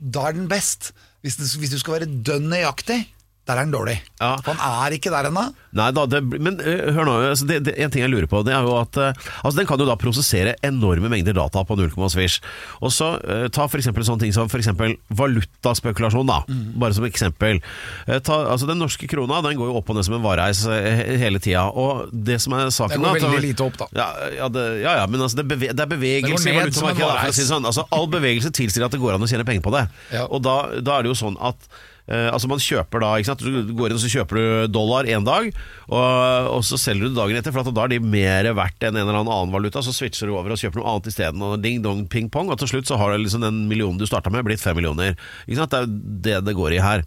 [0.00, 0.90] da er den best.
[1.22, 3.06] Hvis, det, hvis du skal være dønn nøyaktig,
[3.44, 3.98] der er han dårlig.
[4.20, 4.38] Ja.
[4.40, 5.42] For han er ikke der ennå.
[5.76, 8.40] Nei da, det, men øh, hør nå, altså det, det, en ting jeg lurer på,
[8.46, 9.10] det er jo at øh,
[9.42, 12.38] altså Den kan jo da prosessere enorme mengder data på 0, svisj.
[12.80, 16.40] Og så uh, ta eksempel sånne ting som for eksempel valutaspekulasjon, da.
[16.48, 16.64] Mm.
[16.80, 17.60] Bare som eksempel.
[18.08, 20.64] Uh, ta, altså Den norske krona den går jo opp og ned som en vareis
[20.64, 20.74] uh,
[21.20, 21.66] hele tida.
[21.68, 23.90] Og det som er saken Den går da, veldig lite opp, da.
[23.98, 27.16] Ja, ja, det, ja, ja men altså det, beve, det er bevegelse i valutamarkedet.
[27.18, 27.66] da, si Sånn.
[27.68, 29.88] Altså, all bevegelse tilsier at det går an å tjene penger på det.
[30.30, 31.68] Og da, da er det jo sånn at
[32.08, 33.44] eh, altså man kjøper da, ikke sant?
[33.44, 35.50] Du går inn og så kjøper du dollar en dag,
[35.88, 39.06] og, og så selger du dagen etter, for da er de mer verdt enn en
[39.06, 39.82] eller annen valuta.
[39.84, 41.44] Så switcher du over og kjøper noe annet isteden.
[41.64, 44.44] Ding dong ping pong, og til slutt så har liksom den millionen du starta med,
[44.46, 45.16] blitt fem millioner.
[45.46, 45.74] Ikke sant?
[45.74, 47.06] Det er det det går i her.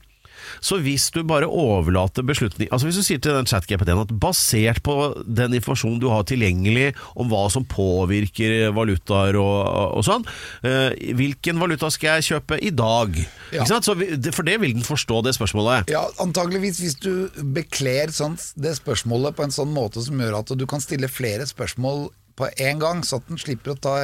[0.63, 4.81] Så hvis du bare overlater beslutning Altså Hvis du sier til den chat-GPT-en at basert
[4.85, 9.57] på den informasjonen du har tilgjengelig om hva som påvirker valutaer og,
[9.97, 10.25] og sånn,
[10.67, 13.15] eh, hvilken valuta skal jeg kjøpe i dag?
[13.51, 13.61] Ja.
[13.61, 13.87] Ikke sant?
[13.87, 15.91] Så vi, for det vil den forstå, det spørsmålet.
[15.93, 20.53] Ja, antageligvis hvis du bekler sånn, det spørsmålet på en sånn måte som gjør at
[20.57, 22.07] du kan stille flere spørsmål
[22.37, 23.95] på en gang, så at den slipper å ta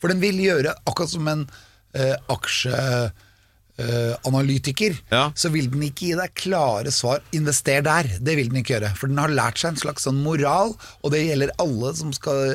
[0.00, 1.44] For den vil gjøre akkurat som en
[3.82, 4.96] eh, aksjeanalytiker.
[5.10, 5.32] Ja.
[5.34, 8.18] Så vil den ikke gi deg klare svar 'invester der'.
[8.20, 8.96] Det vil den ikke gjøre.
[8.96, 12.54] For den har lært seg en slags sånn moral, og det gjelder alle som skal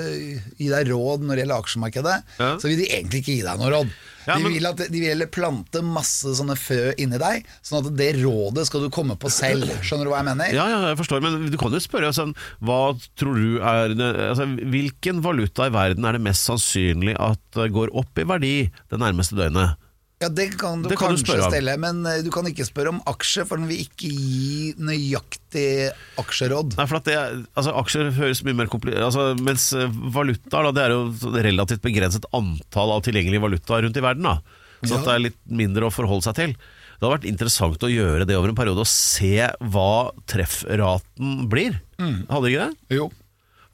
[0.57, 2.23] gi deg råd når det gjelder aksjemarkedet.
[2.39, 2.57] Ja.
[2.59, 3.89] Så vil de egentlig ikke gi deg noe råd.
[4.27, 8.09] Ja, de, vil at, de vil plante masse sånne fø inni deg, sånn at det
[8.19, 9.71] rådet skal du komme på selv.
[9.79, 10.51] Skjønner du hva jeg mener?
[10.51, 14.43] Ja, ja, jeg forstår, men du kan jo spørre sånn, hva tror du er altså,
[14.67, 18.55] Hvilken valuta i verden er det mest sannsynlig at eh, går opp i verdi
[18.91, 19.79] det nærmeste døgnet?
[20.17, 22.89] Ja, Det kan du Det kan kanskje du stelle, men eh, du kan ikke spørre
[22.89, 26.73] om aksjer, for den vil ikke gi nøyaktig aksjeråd.
[26.79, 27.17] Nei, for at det,
[27.53, 31.03] altså, Aksjer høres mye mer komplisert altså, Mens eh, valutaer det er jo
[31.45, 34.25] relativt begrenset antall av tilgjengelige valutaer rundt i verden.
[34.25, 34.39] da
[34.81, 35.03] Så Ja.
[35.05, 36.57] det er litt mindre å forholde seg til.
[36.97, 39.89] Det hadde vært interessant å gjøre det over en periode og se hva
[40.25, 41.77] treffraten blir.
[42.01, 42.97] Hadde ikke det?
[42.97, 43.11] Jo.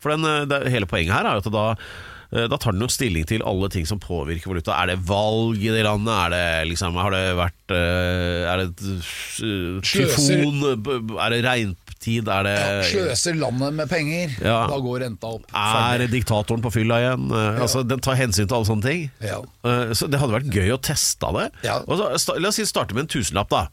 [0.04, 1.68] For den, eh, det, hele poenget her er jo at da
[2.50, 4.74] da tar den jo stilling til alle ting som påvirker valuta.
[4.82, 6.14] Er det valg i det landet?
[6.26, 8.88] Er det liksom, har det vært eh, Er det
[9.46, 10.64] eh, tyfon?
[11.20, 12.28] Er det regntid?
[12.28, 14.68] Er det Ja, sløser landet med penger, Ja.
[14.68, 15.46] da går renta opp.
[15.54, 16.10] Er Ferdig.
[16.12, 17.30] diktatoren på fylla igjen?
[17.32, 19.12] Altså, Altså, den tar hensyn til alle sånne ting.
[19.22, 19.40] Ja.
[19.64, 21.52] Eh, Så det hadde vært gøy å teste det.
[21.64, 21.80] Ja.
[21.88, 23.68] Og så, la oss si starte med en tusenlapp, da.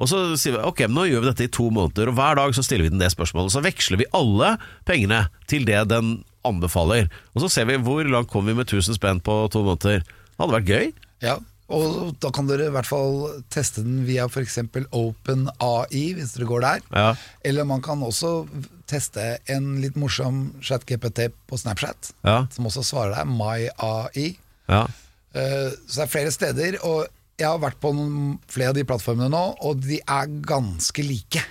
[0.00, 2.34] Og så sier vi ok, men nå gjør vi dette i to måneder, og hver
[2.36, 3.52] dag så stiller vi den det spørsmålet.
[3.54, 7.08] Så veksler vi alle pengene til det den anbefaler.
[7.34, 10.04] Og så ser vi hvor langt kommer vi med 1000 spenn på to måneder.
[10.04, 10.92] Det hadde vært gøy.
[11.24, 11.38] Ja,
[11.72, 14.58] og da kan dere i hvert fall teste den via f.eks.
[14.92, 16.82] OpenAI, hvis dere går der.
[16.92, 17.08] Ja.
[17.46, 18.44] Eller man kan også
[18.90, 22.46] teste en litt morsom chat-GPT på Snapchat, Ja.
[22.52, 24.36] som også svarer deg, MyAI.
[24.68, 24.86] Ja.
[25.34, 27.06] Eh, Så det er flere steder, og
[27.38, 31.42] jeg har vært på noen, flere av de plattformene nå, og de er ganske like.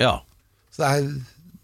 [0.00, 0.20] ja.
[0.72, 1.08] Så det er,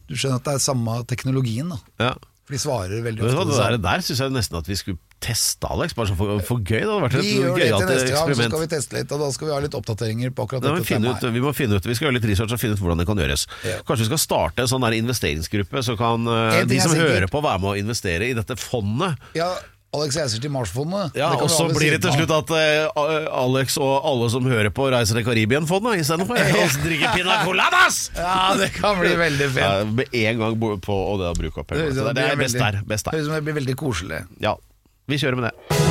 [0.08, 1.78] du skjønner at det er samme teknologien, da.
[1.98, 2.14] ja.
[2.48, 5.68] For de svarer veldig ofte det der, der syns jeg nesten at vi skulle teste,
[5.68, 5.92] Alex.
[5.98, 6.78] Bare sånn for, for gøy.
[6.80, 9.12] Det hadde vært Vi et gjør det til neste gang, så skal vi teste litt,
[9.12, 11.26] og da skal vi ha litt oppdateringer på akkurat vi, dette ut, temaet.
[11.34, 13.20] vi må finne ut Vi skal gjøre litt research og finne ut hvordan det kan
[13.20, 13.44] gjøres.
[13.68, 13.80] Ja.
[13.84, 17.44] Kanskje vi skal starte en sånn der investeringsgruppe, så kan uh, de som hører på,
[17.44, 19.20] være med å investere i dette fondet.
[19.36, 19.52] Ja,
[19.96, 21.14] Alex reiser til Mars-fondet.
[21.16, 24.90] Ja, Og så blir det til slutt at eh, Alex og alle som hører på,
[24.92, 26.36] reiser til Karibien-fondet istedenfor.
[26.36, 28.02] Og drikker pina coladas!
[28.18, 29.64] Ja, det kan bli veldig fint.
[29.64, 31.88] Ja, med en gang på og det å bruke opp Det pengene.
[31.88, 32.82] høres ut Det det er best der.
[32.84, 33.16] Best der.
[33.16, 34.24] Høres ut som det blir veldig koselig.
[34.44, 34.58] Ja,
[35.08, 35.87] vi kjører med det.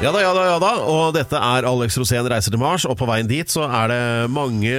[0.00, 0.68] Ja da, ja da, ja da.
[0.88, 4.30] Og dette er Alex Rosén reiser til Mars, og på veien dit så er det
[4.32, 4.72] mange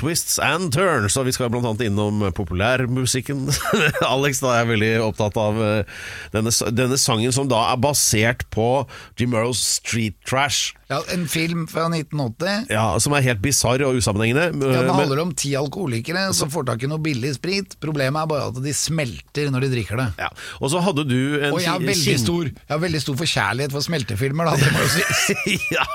[0.00, 1.18] twists and turns.
[1.20, 3.50] Og vi skal annet innom populærmusikken.
[4.14, 6.00] Alex da er veldig opptatt av eh,
[6.32, 8.86] denne, denne sangen som da er basert på
[9.20, 10.72] Jim Murrows Street Trash.
[10.92, 12.68] Ja, En film fra 1980.
[12.72, 14.50] Ja, Som er helt bisarr og usammenhengende.
[14.72, 17.76] Ja, Det handler om ti alkoholikere som får tak i noe billig sprit.
[17.82, 20.08] Problemet er bare at de smelter når de drikker det.
[20.20, 20.28] ja.
[20.60, 23.72] Og så hadde du en Og jeg har veldig stor, jeg har veldig stor forkjærlighet
[23.74, 24.56] for smeltefilmer, da.
[24.60, 25.64] Det må jo sies.
[25.76, 25.86] ja,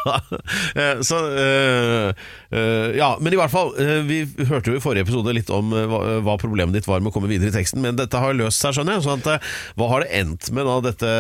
[0.75, 5.05] eh, så eh, eh, Ja, men i hvert fall eh, Vi hørte jo i forrige
[5.07, 7.81] episode litt om eh, hva, hva problemet ditt var med å komme videre i teksten,
[7.83, 9.05] men dette har løst seg, skjønner jeg.
[9.07, 11.11] Sånn at, eh, hva har det endt med, da, dette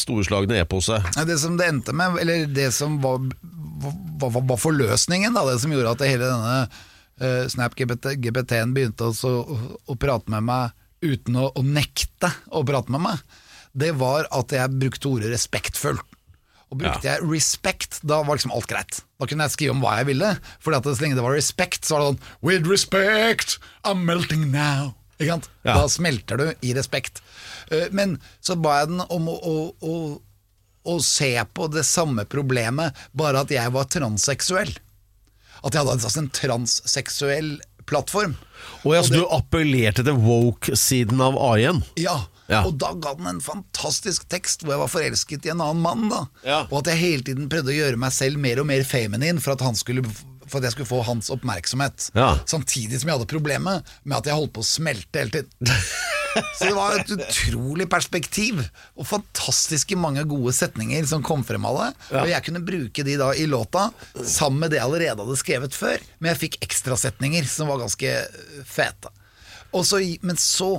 [0.00, 1.04] storslagne eposet?
[1.16, 5.44] Ja, Det som det endte med, eller det som var, var, hva, var forløsningen, da,
[5.48, 9.58] det som gjorde at hele denne uh, Snap-GPT-en begynte også å,
[9.90, 13.20] å prate med meg uten å, å nekte å prate med meg,
[13.72, 16.00] det var at jeg brukte ordet respektfull.
[16.70, 19.00] Og brukte jeg respect, da var liksom alt greit.
[19.18, 20.28] Da kunne jeg skrive om hva jeg ville.
[20.62, 24.46] Fordi at så lenge det var respect, så var det sånn With respect, I'm melting
[24.52, 24.92] now.
[25.18, 25.50] Ikke sant?
[25.66, 25.74] Ja.
[25.74, 27.24] Da smelter du i respekt.
[27.72, 29.94] Uh, Men så ba jeg den om å, å, å,
[30.88, 34.70] å se på det samme problemet, bare at jeg var transseksuell.
[35.60, 37.50] At jeg hadde altså en transseksuell
[37.90, 38.36] plattform.
[38.86, 41.82] Og ja, så du appellerte til woke-siden av AI-en?
[42.00, 42.64] Ja, Ja.
[42.66, 46.08] og da ga den en fantastisk tekst hvor jeg var forelsket i en annen mann.
[46.10, 46.60] da Ja.
[46.70, 49.52] Og at jeg hele tiden prøvde å gjøre meg selv mer og mer feminin for
[49.52, 50.02] at, han skulle,
[50.48, 52.10] for at jeg skulle få hans oppmerksomhet.
[52.14, 52.38] Ja.
[52.46, 55.50] Samtidig som jeg hadde problemet med at jeg holdt på å smelte hele tiden.
[56.34, 58.60] Så det var et utrolig perspektiv,
[58.94, 61.88] og fantastiske mange gode setninger som kom frem av det.
[62.20, 63.88] Og jeg kunne bruke de da i låta
[64.22, 68.14] sammen med det jeg allerede hadde skrevet før, men jeg fikk ekstrasetninger som var ganske
[68.20, 69.12] øh, fete.
[69.76, 70.76] Og så, men så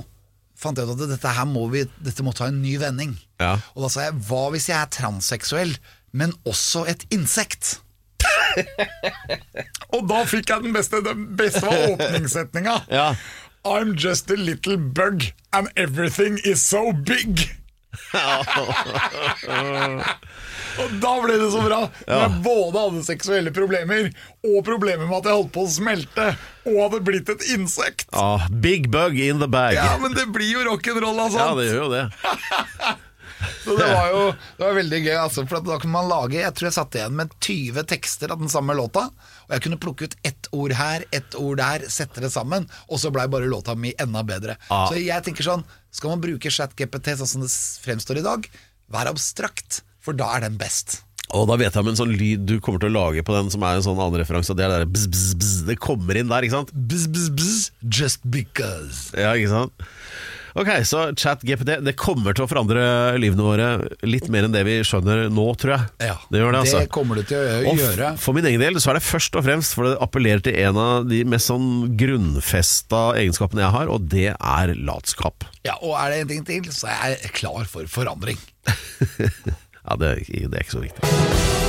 [0.62, 3.16] fant jeg ut at dette her må vi Dette må ta en ny vending.
[3.42, 3.56] Ja.
[3.74, 5.74] Og da sa jeg hva hvis jeg er transseksuell,
[6.12, 7.78] men også et insekt?
[9.96, 11.00] Og da fikk jeg den beste.
[11.04, 12.76] Den beste var åpningssetninga.
[12.92, 13.06] Ja.
[13.64, 15.22] I'm just a little bug,
[15.52, 17.48] and everything is so big.
[20.80, 21.78] og da ble det så bra.
[22.08, 24.08] Når jeg både hadde seksuelle problemer
[24.48, 26.26] og problemer med at jeg holdt på å smelte,
[26.66, 28.08] og hadde blitt et insekt.
[28.16, 29.78] Ah, big bug in the bag.
[29.78, 32.04] Ja, men det blir jo rock'n'roll av Ja, det gjør jo det.
[33.64, 34.20] Så det var jo
[34.56, 37.16] det var veldig gøy, altså, for da kunne man lage Jeg tror jeg satt igjen
[37.18, 39.08] med 20 tekster av den samme låta.
[39.48, 43.00] Og jeg kunne plukke ut ett ord her, ett ord der, sette det sammen, og
[43.02, 44.58] så blei bare låta mi enda bedre.
[44.68, 44.88] Ah.
[44.90, 47.50] Så jeg tenker sånn Skal man bruke ChatGPT sånn som det
[47.84, 48.46] fremstår i dag,
[48.92, 51.02] vær abstrakt, for da er den best.
[51.32, 53.48] Og da vet jeg om en sånn lyd du kommer til å lage på den
[53.52, 54.56] som er en sånn annen referanse.
[54.56, 55.60] Det er der bzz, bzz, bzz.
[55.68, 56.72] Det kommer inn der, ikke sant?
[56.72, 57.60] Bzz, bzz, bzz,
[58.00, 59.08] just because.
[59.16, 59.86] Ja, ikke sant?
[60.58, 62.82] Ok, så ChatGPT det kommer til å forandre
[63.20, 63.68] livene våre
[64.04, 65.86] litt mer enn det vi skjønner nå, tror jeg.
[66.10, 66.82] Ja, det gjør det, altså.
[66.92, 68.10] kommer det til å gjøre.
[68.12, 70.58] Og For min egen del så er det først og fremst for det appellerer til
[70.66, 75.48] en av de mest sånn grunnfesta egenskapene jeg har, og det er latskap.
[75.64, 78.40] Ja, Og er det en ting til, så er jeg klar for forandring.
[79.82, 81.61] Ja, det, det er ikke så viktig.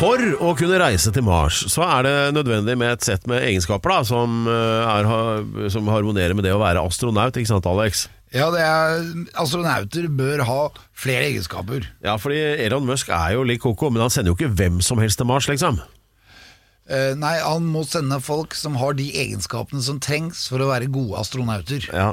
[0.00, 3.92] For å kunne reise til Mars, så er det nødvendig med et sett med egenskaper
[3.92, 8.06] da, som, eh, er, som harmonerer med det å være astronaut, ikke sant Alex?
[8.32, 9.04] Ja, det er,
[9.42, 10.60] Astronauter bør ha
[10.96, 11.84] flere egenskaper.
[12.00, 15.02] Ja, fordi Elon Musk er jo litt koko, men han sender jo ikke hvem som
[15.02, 15.82] helst til Mars, liksom.
[16.90, 20.90] Eh, nei, han må sende folk som har de egenskapene som trengs for å være
[20.90, 21.86] gode astronauter.
[21.94, 22.08] Ja,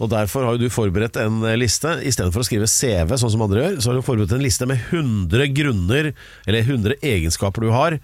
[0.00, 1.98] og Derfor har du forberedt en eh, liste.
[2.00, 4.44] I stedet for å skrive CV, sånn som andre gjør, så har du forberedt en
[4.44, 6.12] liste med 100 grunner,
[6.48, 7.98] eller 100 egenskaper du har,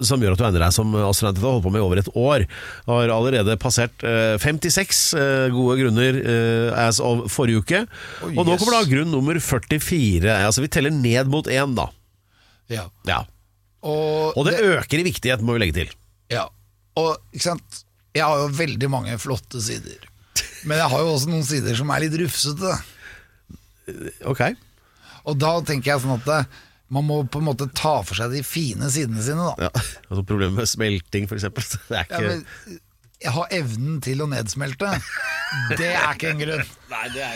[0.00, 1.36] som gjør at du ender deg som astronaut.
[1.36, 2.44] Du har holdt på med i over et år.
[2.88, 7.80] Har allerede passert eh, 56 eh, gode grunner eh, as of forrige uke.
[8.24, 10.38] Oi, og nå kommer da grunn nummer 44.
[10.48, 11.90] Altså Vi teller ned mot én, da.
[12.72, 12.86] Ja.
[13.08, 13.24] Ja.
[13.86, 15.90] Og, Og det øker i viktighet, må vi legge til.
[16.32, 16.48] Ja,
[16.98, 17.82] og ikke sant
[18.16, 20.02] Jeg har jo veldig mange flotte sider
[20.66, 22.72] Men jeg har jo også noen sider som er litt rufsete
[24.28, 24.42] Ok.
[25.28, 26.40] Og da tenker jeg sånn at det,
[26.92, 29.86] Man må på en måte ta for seg de fine sidene sine da Ja.
[30.10, 31.64] Altså Problemet med smelting, for eksempel.
[31.88, 32.82] Det er ja, ikke men, Jeg
[33.26, 34.92] har evnen til å nedsmelte
[35.78, 36.60] Det er ikke en grunn
[36.92, 37.34] Nei, det er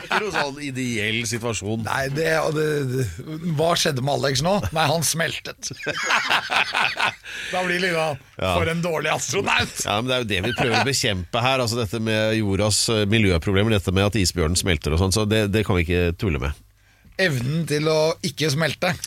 [0.00, 1.84] ikke noe sånn ideell situasjon.
[1.86, 2.24] Nei, det,
[2.56, 3.04] det, det
[3.58, 4.56] Hva skjedde med Alex nå?
[4.74, 5.70] Nei, han smeltet
[7.52, 8.54] Da blir det litt sånn Ja.
[8.56, 11.60] For en dårlig astronaut Ja, men Det er jo det vi prøver å bekjempe her.
[11.62, 15.14] Altså Dette med jordas eh, miljøproblemer, dette med at isbjørnen smelter og sånn.
[15.14, 16.56] Så det, det kan vi ikke tulle med.
[17.20, 18.90] Evnen til å ikke smelte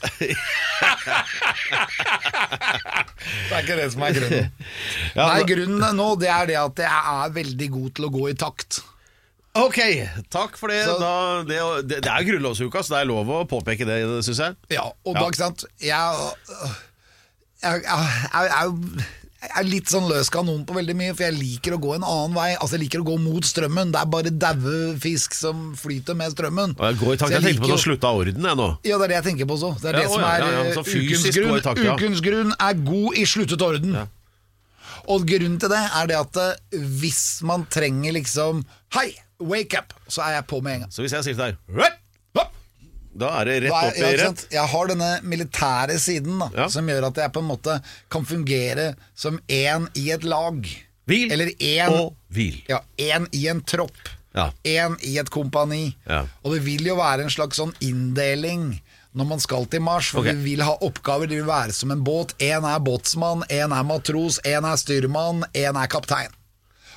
[2.24, 4.50] Det er ikke det som er grunnen
[5.18, 8.24] Ja, Nei, grunnen nå det er det at jeg er veldig god til å gå
[8.32, 8.82] i takt.
[9.54, 9.78] Ok,
[10.34, 10.80] takk for det.
[10.88, 11.12] Så- da,
[11.46, 14.56] det, det, det er grunnlovsuka, så det er lov å påpeke det, syns jeg.
[14.74, 15.20] Ja, og Ja.
[15.20, 16.00] da, ikke sant Jeg,
[17.62, 18.00] jeg, jeg,
[18.34, 18.68] jeg, jeg
[19.44, 22.06] jeg er litt sånn løs kanon på veldig mye, for jeg liker å gå en
[22.08, 22.54] annen vei.
[22.56, 23.92] Altså Jeg liker å gå mot strømmen.
[23.92, 26.76] Det er bare daue fisk som flyter med strømmen.
[26.80, 27.28] Og jeg går i takt.
[27.28, 28.68] Så Jeg tenkte på liker slutte av orden, jeg nå.
[28.88, 29.74] Ja, det er det jeg tenker på også.
[29.82, 31.62] Det er Ja, det å, som er ja, ja, eh, så ukens grunn.
[31.68, 31.84] takt.
[31.84, 33.98] Ukens grunn er god i sluttet orden.
[35.12, 38.64] Og grunnen til det er det at eh, hvis man trenger liksom
[38.96, 39.10] Hei,
[39.44, 39.92] wake up!
[40.08, 40.94] Så er jeg på med en gang.
[40.94, 42.00] Så hvis jeg sier til deg!
[43.14, 44.48] Da er det rett opp i rett.
[44.52, 46.68] Jeg har denne militære siden da, Ja.
[46.70, 50.66] som gjør at jeg på en måte kan fungere som én i et lag.
[51.06, 52.64] Hvil Eller én og hvil.
[52.70, 53.98] ja, én i en tropp.
[54.34, 54.52] Ja.
[54.66, 55.96] Én i et kompani.
[56.10, 56.26] Ja.
[56.44, 58.80] Og det vil jo være en slags sånn inndeling
[59.14, 60.34] når man skal til Mars, for okay.
[60.34, 61.28] vi vil ha oppgaver.
[61.30, 62.34] Det vil være som en båt.
[62.42, 66.34] Én er båtsmann, én er matros, én er styrmann, én er kaptein.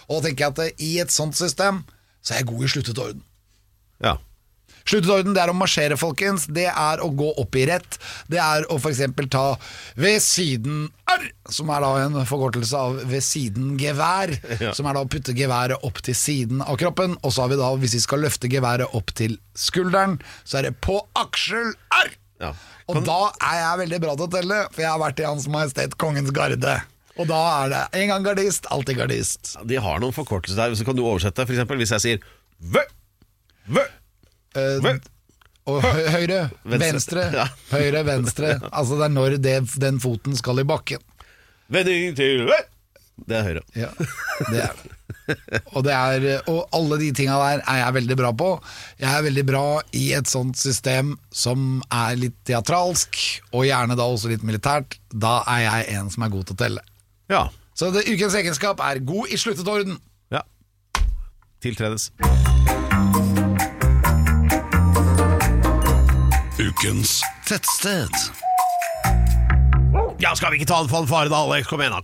[0.08, 1.84] Og da tenker jeg at i et sånt system
[2.22, 3.22] så er jeg god i sluttet orden.
[4.02, 4.16] Ja.
[4.86, 6.44] Sluttet orden, det er å marsjere, folkens.
[6.46, 7.98] Det er å gå opp i rett.
[8.30, 9.02] Det er å f.eks.
[9.32, 9.46] ta
[9.98, 14.36] ved siden R, som er da en forkortelse av ved siden gevær.
[14.62, 14.70] Ja.
[14.76, 17.18] Som er da å putte geværet opp til siden av kroppen.
[17.26, 20.70] Og så har vi da, hvis vi skal løfte geværet opp til skulderen, så er
[20.70, 22.14] det på aksel R.
[22.46, 22.54] Ja.
[22.86, 25.48] Og da er jeg veldig bra til å telle, for jeg har vært i Hans
[25.50, 26.78] Majestet Kongens Garde.
[27.16, 29.56] Og da er det en gang gardist, alltid gardist.
[29.66, 30.78] De har noen forkortelser der.
[30.78, 32.26] Så kan du oversette, for eksempel hvis jeg sier
[32.60, 32.82] Vø!
[33.66, 33.82] Vø!
[34.56, 34.98] Eh,
[35.66, 36.78] Og høyre, Venstre.
[36.86, 37.46] venstre, Ja.
[37.72, 38.52] høyre, venstre.
[38.72, 41.02] Altså det er når det, den foten skal i bakken.
[41.68, 42.46] Vending til!
[43.26, 43.62] Det er høyre.
[43.74, 43.88] Ja,
[44.52, 44.92] det er det.
[45.74, 48.48] Og, det er, og alle de tinga der er jeg veldig bra på.
[49.02, 49.64] Jeg er veldig bra
[49.96, 53.18] i et sånt system som er litt teatralsk,
[53.52, 54.98] og gjerne da også litt militært.
[55.10, 56.84] Da er jeg en som er god til å telle.
[57.32, 57.46] Ja.
[57.74, 59.98] Så det, ukens egenskap er god i sluttet orden.
[60.30, 60.44] ja.
[61.64, 62.12] Tiltredes.
[66.66, 68.10] Ukens Tettsted.
[70.18, 71.66] Ja, skal vi ikke ta en fanfare da, Alex?
[71.70, 72.00] Kom igjen, da.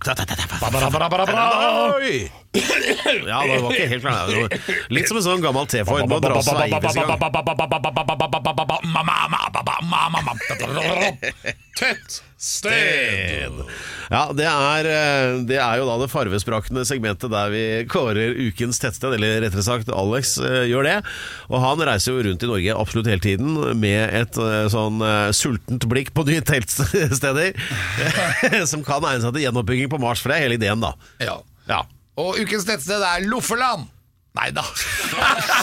[2.53, 4.57] Ja, det var ikke helt klart.
[4.93, 6.03] Litt som en sånn gammel T-Ford.
[6.09, 6.77] Må dra gang.
[11.73, 13.55] Tettsted.
[14.13, 18.77] Ja, det er, eh, det er jo da det farvesprakende segmentet der vi kårer ukens
[18.83, 20.97] tettsted, eller rettere sagt Alex eh, gjør det.
[21.49, 25.31] Og han reiser jo rundt i Norge absolutt hele tiden med et eh, sånn eh,
[25.33, 27.57] sultent blikk på nye teltsteder,
[28.69, 30.93] som kan egne seg til gjenoppbygging på Mars, for det er hele ideen, da.
[31.23, 31.39] Ja.
[31.71, 31.81] Ja.
[32.21, 33.89] Og ukens nettsted er Loffeland.
[34.33, 34.63] Nei da.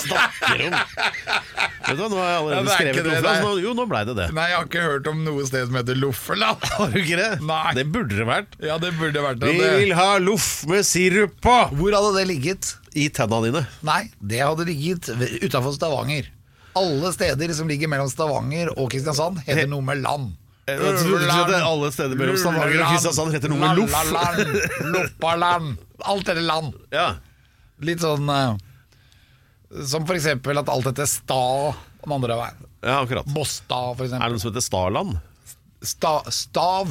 [0.05, 3.55] Snakker om Vet du hva, nå har jeg allerede er skrevet Loffeland det, så nå,
[3.65, 4.27] jo, nå blei det det.
[4.37, 6.67] Nei, jeg har ikke hørt om noe sted som heter Loffeland.
[6.77, 7.31] Har du ikke det?
[7.47, 7.73] Nei.
[7.79, 8.55] Det burde det vært.
[8.63, 11.57] Ja, det burde vært Vi vil ha loff med sirup på!
[11.81, 12.75] Hvor hadde det ligget?
[12.95, 13.65] I tenna dine.
[13.87, 15.11] Nei, det hadde ligget
[15.43, 16.31] utafor Stavanger.
[16.79, 20.31] Alle steder som ligger mellom Stavanger og Kristiansand, heter noe med land.
[20.77, 23.95] Jeg trodde ikke at alle steder mellom Stavanger og Kristiansand heter noe med loff.
[24.95, 25.77] Loppaland.
[26.11, 26.75] Alt heter land.
[26.95, 27.09] Ja.
[27.85, 28.59] Litt sånn eh,
[29.89, 31.41] Som for eksempel at alt heter sta
[32.01, 32.67] den andre veien.
[32.83, 33.27] ja, akkurat.
[33.29, 34.37] Båstad, for Er det eksempel.
[34.37, 35.19] noe som heter Starland?
[35.81, 36.91] Sta, stav.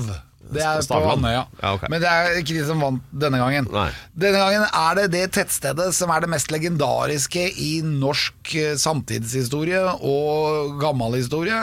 [0.49, 1.19] Det er på Stavland.
[1.25, 1.41] Andøya.
[1.61, 1.83] Ja, ok.
[1.91, 3.67] Men det er ikke de som vant denne gangen.
[3.73, 3.89] Nei.
[4.17, 9.81] Denne gangen er det det tettstedet som er det mest legendariske i norsk eh, samtidshistorie
[9.99, 11.59] og gammel historie.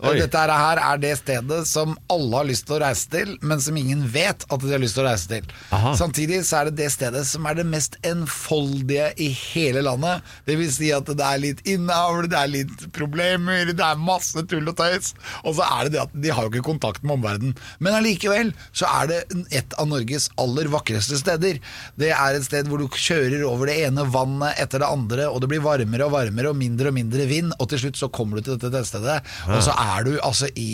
[0.00, 0.16] Oi.
[0.20, 3.76] Dette her er det stedet som alle har lyst til å reise til, men som
[3.76, 5.50] ingen vet at de har lyst til å reise til.
[5.76, 5.92] Aha.
[5.98, 10.24] Samtidig så er det det stedet som er det mest enfoldige i hele landet.
[10.48, 14.44] Det vil si at det er litt innavl, det er litt problemer, det er masse
[14.50, 15.12] tull og tøys.
[15.44, 17.56] Og så er det det at de har jo ikke kontakt med omverdenen.
[17.82, 19.20] Men allikevel så er det
[19.60, 21.60] et av Norges aller vakreste steder.
[22.00, 25.42] Det er et sted hvor du kjører over det ene vannet etter det andre, og
[25.42, 28.38] det blir varmere og varmere og mindre og mindre vind, og til slutt så kommer
[28.40, 29.18] du til dette tettstedet,
[29.50, 30.70] og så er du altså i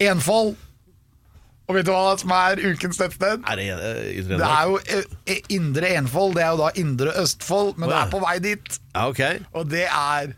[0.00, 0.56] Enfold.
[1.70, 3.44] Og vet du hva som er ukens tettsted?
[3.46, 7.12] Er det uh, Det er jo eh, eh, Indre Enfold, det er jo da Indre
[7.22, 8.78] Østfold, men Å, det er på vei dit.
[8.96, 9.38] Ja, okay.
[9.54, 10.32] Og det er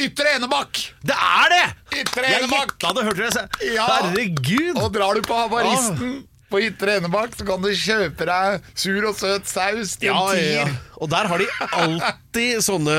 [0.00, 0.78] Ytre Enebakk!
[1.04, 1.64] Det er det!
[2.00, 2.70] Ytre Jeg Enebakk!
[2.78, 3.72] gjetta det, hørte dere?
[3.74, 3.88] Ja.
[3.90, 4.78] Herregud!
[4.80, 6.14] Og drar du på Havaristen
[6.50, 10.40] på Ytre Enebakk, så kan du kjøpe deg sur og søt saus til Ja, en
[10.40, 10.62] tier.
[10.64, 10.89] ja.
[11.00, 12.94] Og der har de alltid sånne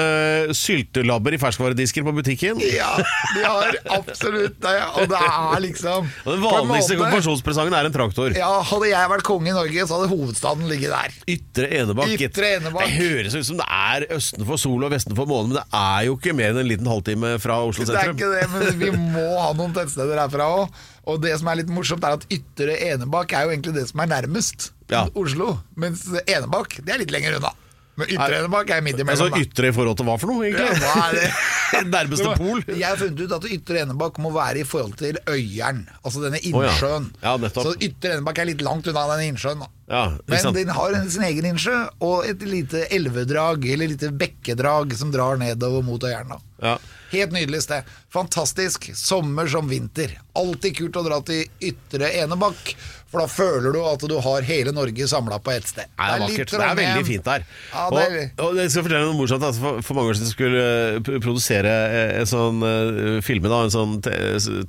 [0.58, 2.58] syltelabber i ferskvaredisken på butikken.
[2.66, 2.90] Ja,
[3.36, 4.74] de har absolutt det.
[4.98, 8.34] Og det er liksom Og den vanligste konfirmasjonspresangen er en traktor.
[8.38, 11.16] Ja, Hadde jeg vært konge i Norge, så hadde hovedstaden ligget der.
[11.36, 12.16] Ytre Enebakk.
[12.30, 12.88] Ytre Enebakk.
[12.90, 16.18] Det høres ut som det er østenfor sol og vestenfor måne, men det er jo
[16.18, 17.96] ikke mer enn en liten halvtime fra Oslo sentrum.
[17.96, 20.82] Det er ikke det, men vi må ha noen tettsteder herfra òg.
[21.12, 24.04] Og det som er litt morsomt, er at Ytre Enebakk er jo egentlig det som
[24.04, 25.06] er nærmest Ja.
[25.16, 25.54] Oslo.
[25.80, 27.54] Mens Enebakk, det er litt lenger unna.
[28.00, 28.38] Men Ytre Nei.
[28.40, 29.34] Enebakk er midt imellom.
[29.34, 30.80] Altså ytre i forhold til hva for noe, Ja, egentlig?
[30.86, 31.32] hva er det?
[31.96, 32.64] Nærmeste pol.
[32.72, 36.40] Jeg har funnet ut at Ytre Enebakk må være i forhold til Øyeren, altså denne
[36.40, 36.72] Å, ja.
[36.72, 37.10] innsjøen.
[37.24, 39.64] Ja, så Ytre Enebakk er litt langt unna den innsjøen.
[39.66, 39.70] Da.
[39.92, 44.96] Ja, Men den har en- sin egen innsjø og et lite elvedrag, eller lite bekkedrag,
[44.96, 46.40] som drar nedover mot Øyeren.
[46.62, 46.78] Ja.
[47.12, 47.84] Helt nydelig sted.
[48.14, 48.92] Fantastisk.
[48.96, 50.14] Sommer som vinter.
[50.38, 52.72] Alltid kult å dra til Ytre Enebakk,
[53.12, 55.90] for da føler du at du har hele Norge samla på ett sted.
[55.92, 56.54] Det er vakkert.
[56.54, 57.44] Det er veldig fint der.
[57.74, 58.16] Ja, det er...
[58.38, 59.44] og, og jeg skal fortelle noe morsomt.
[59.44, 63.60] Altså, For, for mange år siden skulle uh, produsere eh, en sånn uh, filme, da,
[63.68, 63.98] en sånn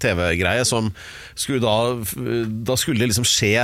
[0.02, 0.90] TV-greie som
[1.38, 1.76] skulle da
[2.66, 3.62] Da skulle det liksom skje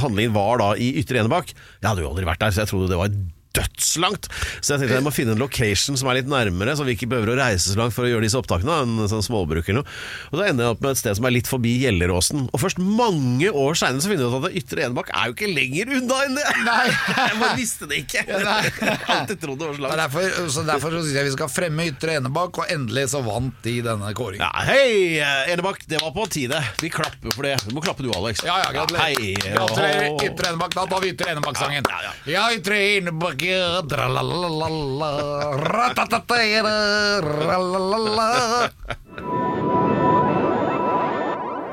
[0.00, 1.54] Handlingen var da i Ytre Enebakk.
[1.80, 3.14] Jeg hadde jo aldri vært der, så jeg trodde det var
[3.56, 4.28] dødslangt.
[4.60, 7.08] Så jeg tenkte jeg må finne en location som er litt nærmere, så vi ikke
[7.10, 8.76] behøver å reise så langt for å gjøre disse opptakene.
[8.84, 9.96] En sånn småbruk eller noe.
[10.30, 12.46] Og da ender jeg opp med et sted som er litt forbi Gjelleråsen.
[12.50, 15.50] Og først mange år seinere så finner jeg ut at Ytre Enebakk er jo ikke
[15.50, 16.46] lenger unna enn det!
[16.66, 16.86] Nei.
[17.18, 18.24] jeg bare visste det ikke.
[18.30, 18.70] har
[19.16, 19.98] alltid trodd det var så langt.
[20.04, 23.76] derfor, så derfor syns jeg vi skal fremme Ytre Enebakk, og endelig så vant de
[23.84, 24.46] denne kåringen.
[24.46, 25.18] Ja, hei,
[25.52, 26.60] Enebakk, det var på tide.
[26.80, 27.56] Vi klapper for det.
[27.66, 28.44] Du må klappe du, Alex.
[28.46, 29.10] Ja, ja, gratulerer.
[29.10, 30.76] Hei, Gratulerer, Ytre Enebakk.
[30.76, 31.90] Da tar vi Ytre Enebakk-sangen.
[31.90, 32.14] Ja, ja.
[32.30, 33.39] Ja, Ytre Enebakk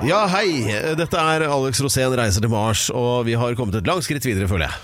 [0.07, 0.49] ja, hei.
[0.97, 4.47] Dette er Alex Rosén reiser til Mars, og vi har kommet et langt skritt videre,
[4.49, 4.78] føler jeg.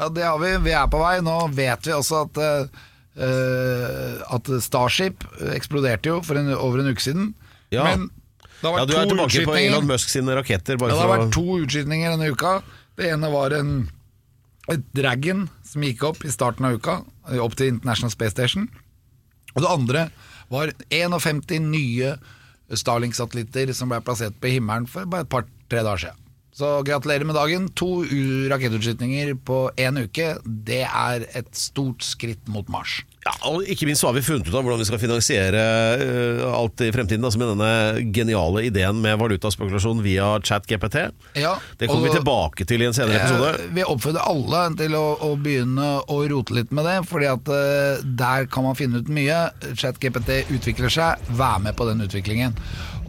[0.00, 0.54] Ja, det har vi.
[0.64, 1.18] Vi er på vei.
[1.24, 7.04] Nå vet vi også at eh, At Starship eksploderte jo for en, over en uke
[7.04, 7.34] siden.
[7.72, 7.84] Ja.
[7.90, 8.08] Men
[8.60, 9.56] det har Ja, du er tilbake på.
[9.60, 10.80] Elon Musk sine raketter.
[10.80, 12.58] Ja, det har vært to utskytninger denne uka.
[12.96, 13.74] Det ene var en,
[14.94, 17.00] Dragon som gikk opp i starten av uka,
[17.42, 18.68] opp til International Space Station.
[19.56, 20.04] Og det andre
[20.50, 22.14] var 51 nye
[22.70, 26.26] Starlink-satellitter som ble plassert på himmelen for bare et par-tre dager siden.
[26.54, 27.68] Så gratulerer med dagen.
[27.78, 28.02] To
[28.50, 30.34] rakettutskytninger på én uke.
[30.44, 33.00] Det er et stort skritt mot Mars.
[33.20, 35.60] Ja, og ikke minst så har vi funnet ut av hvordan vi skal finansiere
[36.00, 37.24] uh, alt i fremtiden.
[37.26, 41.02] Altså med denne geniale ideen med valutaspekulasjon via ChatGPT.
[41.36, 43.68] Ja, Det kommer vi tilbake til i en senere episode.
[43.76, 48.00] Vi oppfordrer alle til å, å begynne å rote litt med det, fordi at uh,
[48.24, 49.42] der kan man finne ut mye.
[49.76, 52.56] ChatGPT utvikler seg, vær med på den utviklingen.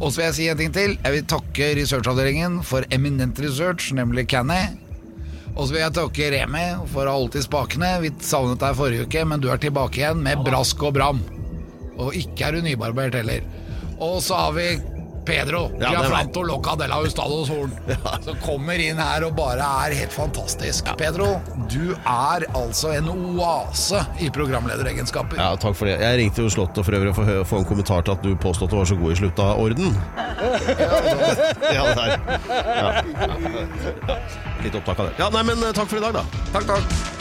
[0.01, 0.99] Og så vil jeg si en ting til.
[0.99, 4.65] Jeg vil takke researchavdelingen for eminent research, nemlig Canny.
[5.55, 7.91] Og så vil jeg takke Remi for å ha holdt i spakene.
[8.03, 11.19] Vi savnet deg forrige uke, men du er tilbake igjen med brask og bram.
[11.99, 13.43] Og ikke er du nybarbert heller.
[14.01, 14.69] Og så har vi
[15.31, 17.71] Pedro Ja, Giafranto Loca de la Hustados Horn,
[18.25, 20.89] som kommer inn her og bare er helt fantastisk.
[20.99, 21.29] Pedro,
[21.71, 25.39] du er altså en oase i programlederegenskaper.
[25.39, 25.97] Ja, takk for det.
[26.03, 28.67] Jeg ringte jo Slottet for øvrig for å få en kommentar til at du påstod
[28.67, 29.95] at du var så god i slutta orden.
[31.71, 32.11] Ja, det der.
[32.65, 32.87] Ja.
[34.09, 34.17] Ja.
[34.63, 35.13] Litt opptak av det.
[35.21, 36.25] Ja, nei, men eh, takk for i dag, da.
[36.55, 37.20] Takk, takk.